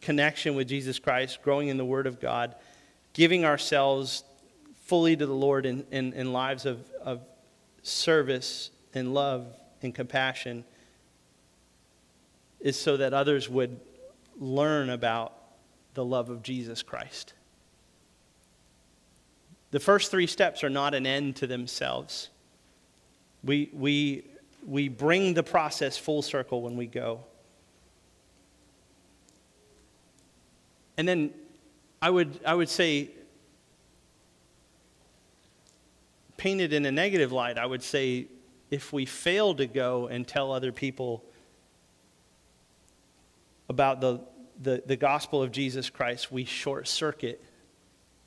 connection 0.00 0.54
with 0.54 0.68
Jesus 0.68 0.98
Christ, 0.98 1.42
growing 1.42 1.68
in 1.68 1.76
the 1.76 1.84
Word 1.84 2.06
of 2.06 2.20
God, 2.20 2.54
giving 3.12 3.44
ourselves 3.44 4.24
fully 4.84 5.16
to 5.16 5.26
the 5.26 5.34
Lord 5.34 5.66
in, 5.66 5.84
in, 5.90 6.12
in 6.12 6.32
lives 6.32 6.66
of, 6.66 6.86
of 7.02 7.22
service 7.82 8.70
and 8.92 9.14
love 9.14 9.46
and 9.82 9.94
compassion 9.94 10.64
is 12.60 12.78
so 12.78 12.96
that 12.96 13.12
others 13.12 13.48
would 13.48 13.78
learn 14.38 14.90
about 14.90 15.32
the 15.94 16.04
love 16.04 16.30
of 16.30 16.42
Jesus 16.42 16.82
Christ. 16.82 17.34
The 19.70 19.80
first 19.80 20.10
three 20.10 20.26
steps 20.26 20.64
are 20.64 20.70
not 20.70 20.94
an 20.94 21.06
end 21.06 21.36
to 21.36 21.46
themselves. 21.46 22.30
We, 23.42 23.70
we, 23.72 24.24
we 24.66 24.88
bring 24.88 25.34
the 25.34 25.42
process 25.42 25.96
full 25.96 26.22
circle 26.22 26.62
when 26.62 26.76
we 26.76 26.86
go. 26.86 27.20
And 30.96 31.06
then 31.06 31.32
I 32.00 32.10
would, 32.10 32.40
I 32.46 32.54
would 32.54 32.68
say, 32.68 33.10
painted 36.36 36.72
in 36.72 36.84
a 36.86 36.92
negative 36.92 37.32
light, 37.32 37.58
I 37.58 37.66
would 37.66 37.82
say 37.82 38.26
if 38.70 38.92
we 38.92 39.06
fail 39.06 39.54
to 39.54 39.66
go 39.66 40.08
and 40.08 40.26
tell 40.26 40.52
other 40.52 40.72
people 40.72 41.24
about 43.68 44.00
the, 44.00 44.20
the, 44.60 44.82
the 44.84 44.96
gospel 44.96 45.42
of 45.42 45.52
Jesus 45.52 45.90
Christ, 45.90 46.30
we 46.30 46.44
short 46.44 46.86
circuit 46.86 47.42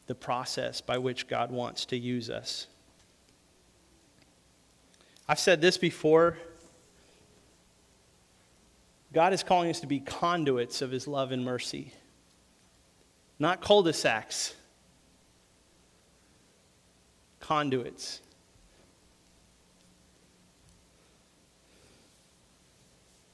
the 0.08 0.16
process 0.16 0.82
by 0.82 0.98
which 0.98 1.28
God 1.28 1.52
wants 1.52 1.86
to 1.86 1.98
use 1.98 2.30
us. 2.30 2.68
I've 5.28 5.40
said 5.40 5.60
this 5.60 5.78
before. 5.78 6.38
God 9.14 9.34
is 9.34 9.44
calling 9.44 9.70
us 9.70 9.82
to 9.82 9.88
be 9.88 10.00
conduits 10.00 10.82
of 10.82 10.92
his 10.92 11.08
love 11.08 11.32
and 11.32 11.44
mercy, 11.44 11.94
not 13.40 13.62
cul 13.62 13.84
de 13.84 13.94
sacs, 13.94 14.56
conduits. 17.40 18.22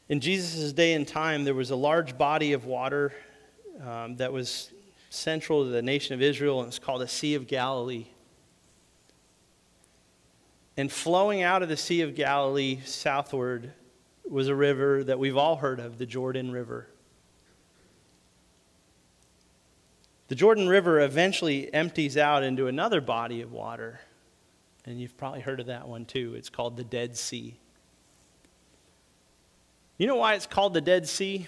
In 0.10 0.20
Jesus' 0.20 0.74
day 0.74 0.94
and 0.94 1.08
time, 1.08 1.44
there 1.44 1.56
was 1.56 1.72
a 1.72 1.76
large 1.76 2.18
body 2.18 2.54
of 2.54 2.66
water 2.66 3.14
um, 3.82 4.16
that 4.18 4.32
was 4.32 4.72
central 5.10 5.64
to 5.64 5.70
the 5.70 5.82
nation 5.82 6.14
of 6.14 6.22
Israel, 6.22 6.60
and 6.60 6.68
it's 6.68 6.80
called 6.80 7.02
the 7.02 7.08
Sea 7.08 7.36
of 7.36 7.48
Galilee. 7.48 8.06
And 10.76 10.92
flowing 10.92 11.44
out 11.44 11.62
of 11.62 11.70
the 11.70 11.78
Sea 11.78 12.02
of 12.02 12.16
Galilee 12.16 12.80
southward 12.86 13.74
was 14.30 14.48
a 14.48 14.56
river 14.56 15.04
that 15.04 15.20
we've 15.20 15.38
all 15.38 15.58
heard 15.58 15.80
of, 15.80 15.98
the 15.98 16.06
Jordan 16.06 16.52
River. 16.52 16.88
The 20.30 20.36
Jordan 20.36 20.68
River 20.68 21.02
eventually 21.02 21.72
empties 21.74 22.18
out 22.18 22.44
into 22.44 22.68
another 22.68 23.02
body 23.02 23.42
of 23.42 23.52
water, 23.52 24.00
and 24.86 25.00
you've 25.00 25.16
probably 25.16 25.42
heard 25.42 25.60
of 25.60 25.68
that 25.68 25.88
one 25.88 26.06
too. 26.06 26.34
It's 26.36 26.50
called 26.50 26.76
the 26.76 26.84
Dead 26.84 27.16
Sea. 27.16 27.60
You 29.98 30.08
know 30.08 30.16
why 30.16 30.34
it's 30.34 30.48
called 30.48 30.74
the 30.74 30.82
Dead 30.82 31.08
Sea? 31.08 31.48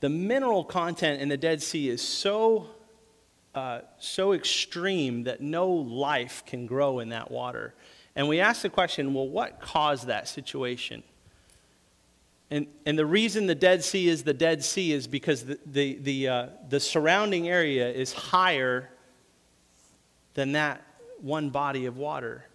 The 0.00 0.10
mineral 0.10 0.64
content 0.64 1.22
in 1.22 1.28
the 1.28 1.36
Dead 1.36 1.62
Sea 1.62 1.88
is 1.88 2.02
so, 2.02 2.66
uh, 3.54 3.80
so 3.98 4.32
extreme 4.32 5.24
that 5.24 5.40
no 5.40 5.68
life 5.68 6.44
can 6.46 6.66
grow 6.66 7.00
in 7.00 7.08
that 7.08 7.30
water. 7.30 7.74
And 8.14 8.28
we 8.28 8.40
ask 8.40 8.62
the 8.62 8.70
question 8.70 9.14
well, 9.14 9.28
what 9.28 9.60
caused 9.60 10.06
that 10.06 10.28
situation? 10.28 11.02
And, 12.50 12.66
and 12.84 12.98
the 12.98 13.06
reason 13.06 13.46
the 13.46 13.54
Dead 13.54 13.84
Sea 13.84 14.08
is 14.08 14.24
the 14.24 14.34
Dead 14.34 14.64
Sea 14.64 14.92
is 14.92 15.06
because 15.06 15.44
the, 15.44 15.58
the, 15.66 15.98
the, 16.00 16.28
uh, 16.28 16.46
the 16.68 16.80
surrounding 16.80 17.48
area 17.48 17.88
is 17.88 18.12
higher 18.12 18.90
than 20.34 20.52
that 20.52 20.82
one 21.20 21.50
body 21.50 21.86
of 21.86 21.96
water. 21.96 22.46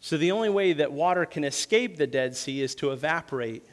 So 0.00 0.16
the 0.16 0.30
only 0.32 0.50
way 0.50 0.72
that 0.74 0.92
water 0.92 1.26
can 1.26 1.44
escape 1.44 1.96
the 1.96 2.06
Dead 2.06 2.36
Sea 2.36 2.62
is 2.62 2.74
to 2.76 2.92
evaporate. 2.92 3.64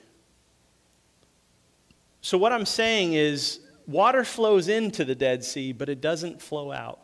So 2.22 2.38
what 2.38 2.54
I'm 2.54 2.66
saying 2.66 3.14
is 3.14 3.60
water 3.92 4.24
flows 4.24 4.68
into 4.68 5.06
the 5.06 5.16
Dead 5.16 5.44
Sea, 5.44 5.72
but 5.74 5.90
it 5.90 6.02
doesn't 6.02 6.42
flow 6.42 6.72
out. 6.72 7.00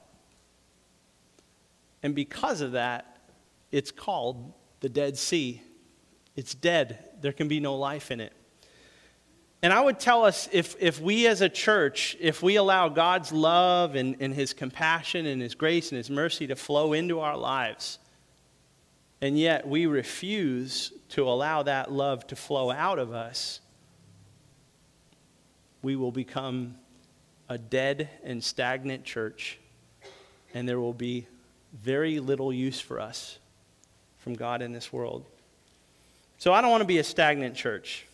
And 2.03 2.15
because 2.15 2.61
of 2.61 2.73
that, 2.73 3.17
it's 3.71 3.91
called 3.91 4.53
the 4.79 4.89
Dead 4.89 5.17
Sea. 5.17 5.61
It's 6.35 6.53
dead. 6.53 7.09
There 7.21 7.33
can 7.33 7.47
be 7.47 7.59
no 7.59 7.75
life 7.75 8.11
in 8.11 8.19
it. 8.19 8.33
And 9.61 9.73
I 9.73 9.81
would 9.81 9.99
tell 9.99 10.23
us 10.23 10.47
if, 10.51 10.75
if 10.79 11.01
we 11.01 11.25
as 11.27 11.41
a 11.41 11.49
church, 11.49 12.15
if 12.19 12.43
we 12.43 12.57
allow 12.57 12.89
God's 12.89 13.31
love 13.31 13.95
and, 13.95 14.15
and 14.19 14.33
His 14.33 14.53
compassion 14.53 15.25
and 15.25 15.41
His 15.41 15.55
grace 15.55 15.91
and 15.91 15.97
His 15.97 16.11
mercy 16.11 16.47
to 16.47 16.55
flow 16.55 16.93
into 16.93 17.19
our 17.19 17.35
lives, 17.35 17.97
and 19.19 19.37
yet 19.37 19.67
we 19.67 19.87
refuse 19.87 20.93
to 21.09 21.27
allow 21.27 21.63
that 21.63 21.91
love 21.91 22.27
to 22.27 22.35
flow 22.35 22.69
out 22.69 22.99
of 22.99 23.11
us, 23.13 23.61
we 25.87 25.95
will 25.95 26.11
become 26.11 26.75
a 27.47 27.57
dead 27.57 28.09
and 28.25 28.43
stagnant 28.43 29.05
church, 29.05 29.57
and 30.53 30.67
there 30.67 30.81
will 30.81 30.91
be 30.91 31.25
very 31.71 32.19
little 32.19 32.51
use 32.51 32.81
for 32.81 32.99
us 32.99 33.39
from 34.17 34.33
God 34.33 34.61
in 34.61 34.73
this 34.73 34.91
world. 34.91 35.23
So 36.39 36.51
I 36.51 36.59
don't 36.59 36.71
want 36.71 36.81
to 36.81 36.87
be 36.87 36.97
a 36.97 37.05
stagnant 37.05 37.55
church. 37.55 38.05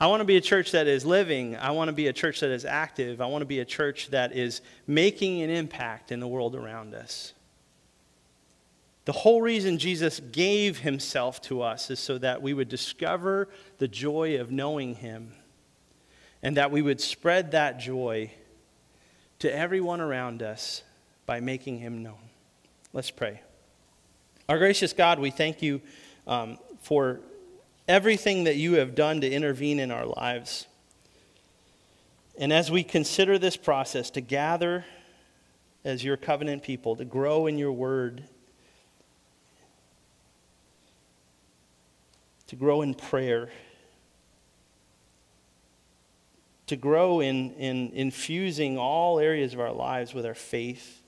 I 0.00 0.08
want 0.08 0.22
to 0.22 0.24
be 0.24 0.38
a 0.38 0.40
church 0.40 0.72
that 0.72 0.88
is 0.88 1.06
living. 1.06 1.56
I 1.56 1.70
want 1.70 1.86
to 1.86 1.92
be 1.92 2.08
a 2.08 2.12
church 2.12 2.40
that 2.40 2.50
is 2.50 2.64
active. 2.64 3.20
I 3.20 3.26
want 3.26 3.42
to 3.42 3.46
be 3.46 3.60
a 3.60 3.64
church 3.64 4.10
that 4.10 4.32
is 4.32 4.60
making 4.88 5.40
an 5.42 5.50
impact 5.50 6.10
in 6.10 6.18
the 6.18 6.26
world 6.26 6.56
around 6.56 6.96
us. 6.96 7.32
The 9.04 9.12
whole 9.12 9.40
reason 9.40 9.78
Jesus 9.78 10.18
gave 10.18 10.78
himself 10.78 11.40
to 11.42 11.62
us 11.62 11.92
is 11.92 12.00
so 12.00 12.18
that 12.18 12.42
we 12.42 12.54
would 12.54 12.68
discover 12.68 13.48
the 13.78 13.86
joy 13.86 14.40
of 14.40 14.50
knowing 14.50 14.96
him 14.96 15.34
and 16.44 16.58
that 16.58 16.70
we 16.70 16.82
would 16.82 17.00
spread 17.00 17.52
that 17.52 17.80
joy 17.80 18.30
to 19.38 19.52
everyone 19.52 20.02
around 20.02 20.42
us 20.42 20.82
by 21.24 21.40
making 21.40 21.78
him 21.78 22.02
known. 22.02 22.18
Let's 22.92 23.10
pray. 23.10 23.40
Our 24.46 24.58
gracious 24.58 24.92
God, 24.92 25.18
we 25.18 25.30
thank 25.30 25.62
you 25.62 25.80
um, 26.26 26.58
for 26.82 27.20
everything 27.88 28.44
that 28.44 28.56
you 28.56 28.74
have 28.74 28.94
done 28.94 29.22
to 29.22 29.30
intervene 29.30 29.80
in 29.80 29.90
our 29.90 30.04
lives. 30.04 30.66
And 32.38 32.52
as 32.52 32.70
we 32.70 32.84
consider 32.84 33.38
this 33.38 33.56
process 33.56 34.10
to 34.10 34.20
gather 34.20 34.84
as 35.82 36.04
your 36.04 36.18
covenant 36.18 36.62
people, 36.62 36.94
to 36.96 37.06
grow 37.06 37.46
in 37.46 37.56
your 37.56 37.72
word, 37.72 38.22
to 42.48 42.56
grow 42.56 42.82
in 42.82 42.92
prayer, 42.92 43.48
to 46.66 46.76
grow 46.76 47.20
in, 47.20 47.52
in 47.54 47.90
infusing 47.92 48.78
all 48.78 49.18
areas 49.18 49.52
of 49.52 49.60
our 49.60 49.72
lives 49.72 50.14
with 50.14 50.24
our 50.24 50.34
faith. 50.34 51.02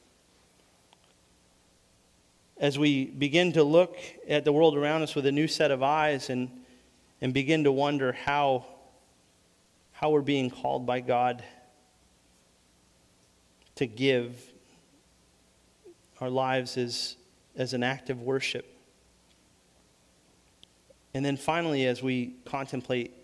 As 2.59 2.79
we 2.79 3.07
begin 3.07 3.53
to 3.53 3.62
look 3.62 3.97
at 4.29 4.45
the 4.45 4.53
world 4.53 4.77
around 4.77 5.03
us 5.03 5.14
with 5.14 5.27
a 5.27 5.33
new 5.33 5.49
set 5.49 5.71
of 5.71 5.83
eyes 5.83 6.31
and, 6.31 6.51
and 7.21 7.33
begin 7.33 7.64
to 7.64 7.73
wonder 7.73 8.12
how, 8.12 8.66
how 9.92 10.11
we're 10.11 10.21
being 10.23 10.51
called 10.51 10.87
by 10.87 11.01
God 11.01 11.42
to 13.77 13.87
give 13.87 14.40
our 16.21 16.31
lives 16.31 16.77
as, 16.79 17.16
as 17.57 17.75
an 17.75 17.83
act 17.83 18.09
of 18.09 18.23
worship. 18.23 18.66
And 21.12 21.25
then 21.25 21.37
finally, 21.37 21.87
as 21.87 22.03
we 22.03 22.35
contemplate, 22.45 23.14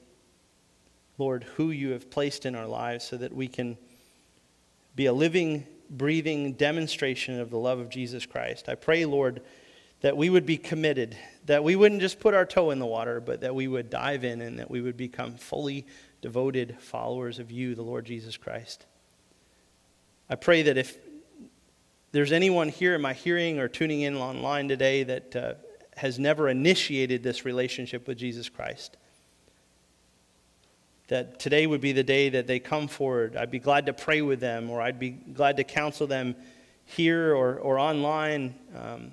Lord, 1.18 1.44
who 1.56 1.70
you 1.70 1.90
have 1.90 2.10
placed 2.10 2.46
in 2.46 2.54
our 2.54 2.66
lives 2.66 3.04
so 3.04 3.16
that 3.16 3.34
we 3.34 3.48
can 3.48 3.76
be 4.94 5.06
a 5.06 5.12
living, 5.12 5.66
breathing 5.90 6.52
demonstration 6.54 7.40
of 7.40 7.50
the 7.50 7.58
love 7.58 7.78
of 7.78 7.88
Jesus 7.88 8.26
Christ, 8.26 8.68
I 8.68 8.74
pray, 8.74 9.04
Lord, 9.04 9.42
that 10.00 10.16
we 10.16 10.30
would 10.30 10.46
be 10.46 10.56
committed, 10.56 11.16
that 11.46 11.62
we 11.62 11.76
wouldn't 11.76 12.00
just 12.00 12.18
put 12.18 12.34
our 12.34 12.44
toe 12.44 12.70
in 12.70 12.78
the 12.78 12.86
water, 12.86 13.20
but 13.20 13.40
that 13.40 13.54
we 13.54 13.68
would 13.68 13.88
dive 13.88 14.24
in 14.24 14.40
and 14.40 14.58
that 14.58 14.70
we 14.70 14.80
would 14.80 14.96
become 14.96 15.36
fully 15.36 15.86
devoted 16.20 16.76
followers 16.80 17.38
of 17.38 17.50
you, 17.50 17.74
the 17.74 17.82
Lord 17.82 18.04
Jesus 18.04 18.36
Christ. 18.36 18.84
I 20.28 20.34
pray 20.34 20.62
that 20.62 20.76
if 20.76 20.98
there's 22.12 22.32
anyone 22.32 22.68
here 22.68 22.94
in 22.94 23.00
my 23.00 23.12
hearing 23.12 23.58
or 23.58 23.68
tuning 23.68 24.02
in 24.02 24.16
online 24.16 24.68
today 24.68 25.02
that 25.04 25.36
uh, 25.36 25.54
has 25.96 26.18
never 26.18 26.48
initiated 26.48 27.22
this 27.22 27.44
relationship 27.44 28.06
with 28.06 28.18
Jesus 28.18 28.48
Christ. 28.48 28.96
That 31.12 31.38
today 31.38 31.66
would 31.66 31.82
be 31.82 31.92
the 31.92 32.02
day 32.02 32.30
that 32.30 32.46
they 32.46 32.58
come 32.58 32.88
forward. 32.88 33.36
I'd 33.36 33.50
be 33.50 33.58
glad 33.58 33.84
to 33.84 33.92
pray 33.92 34.22
with 34.22 34.40
them, 34.40 34.70
or 34.70 34.80
I'd 34.80 34.98
be 34.98 35.10
glad 35.10 35.58
to 35.58 35.64
counsel 35.64 36.06
them 36.06 36.34
here 36.86 37.34
or, 37.34 37.56
or 37.56 37.78
online 37.78 38.54
um, 38.74 39.12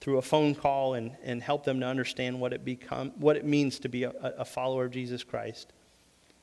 through 0.00 0.18
a 0.18 0.22
phone 0.22 0.54
call 0.54 0.94
and, 0.94 1.10
and 1.24 1.42
help 1.42 1.64
them 1.64 1.80
to 1.80 1.86
understand 1.86 2.40
what 2.40 2.52
it, 2.52 2.64
become, 2.64 3.10
what 3.16 3.36
it 3.36 3.44
means 3.44 3.80
to 3.80 3.88
be 3.88 4.04
a, 4.04 4.12
a 4.20 4.44
follower 4.44 4.84
of 4.84 4.92
Jesus 4.92 5.24
Christ, 5.24 5.72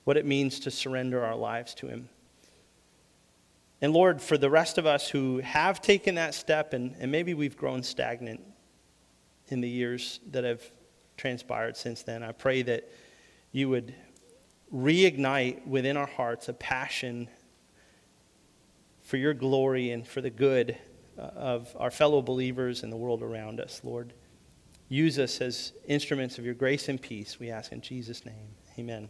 what 0.03 0.17
it 0.17 0.25
means 0.25 0.59
to 0.59 0.69
surrender 0.69 1.23
our 1.23 1.37
lives 1.37 1.73
to 1.75 1.87
Him. 1.87 2.09
And 3.81 3.93
Lord, 3.93 4.21
for 4.21 4.37
the 4.37 4.49
rest 4.49 4.77
of 4.77 4.85
us 4.85 5.07
who 5.07 5.37
have 5.37 5.81
taken 5.81 6.15
that 6.15 6.35
step 6.35 6.73
and, 6.73 6.93
and 6.99 7.09
maybe 7.09 7.33
we've 7.33 7.55
grown 7.55 7.83
stagnant, 7.83 8.41
in 9.47 9.61
the 9.61 9.69
years 9.69 10.19
that 10.31 10.43
have 10.43 10.61
transpired 11.15 11.77
since 11.77 12.03
then. 12.03 12.21
I 12.21 12.33
pray 12.33 12.63
that 12.63 12.91
you 13.53 13.69
would 13.69 13.95
reignite 14.73 15.65
within 15.65 15.97
our 15.97 16.07
hearts 16.07 16.49
a 16.49 16.53
passion 16.53 17.29
for 19.01 19.17
your 19.17 19.33
glory 19.33 19.91
and 19.91 20.05
for 20.05 20.21
the 20.21 20.29
good 20.29 20.77
uh, 21.17 21.21
of 21.21 21.75
our 21.79 21.91
fellow 21.91 22.21
believers 22.21 22.83
and 22.83 22.91
the 22.91 22.97
world 22.97 23.23
around 23.23 23.59
us, 23.59 23.81
Lord. 23.83 24.13
Use 24.89 25.17
us 25.19 25.41
as 25.41 25.73
instruments 25.87 26.37
of 26.37 26.45
your 26.45 26.53
grace 26.53 26.89
and 26.89 27.01
peace, 27.01 27.39
we 27.39 27.49
ask 27.49 27.71
in 27.71 27.81
Jesus' 27.81 28.25
name. 28.25 28.55
Amen. 28.77 29.09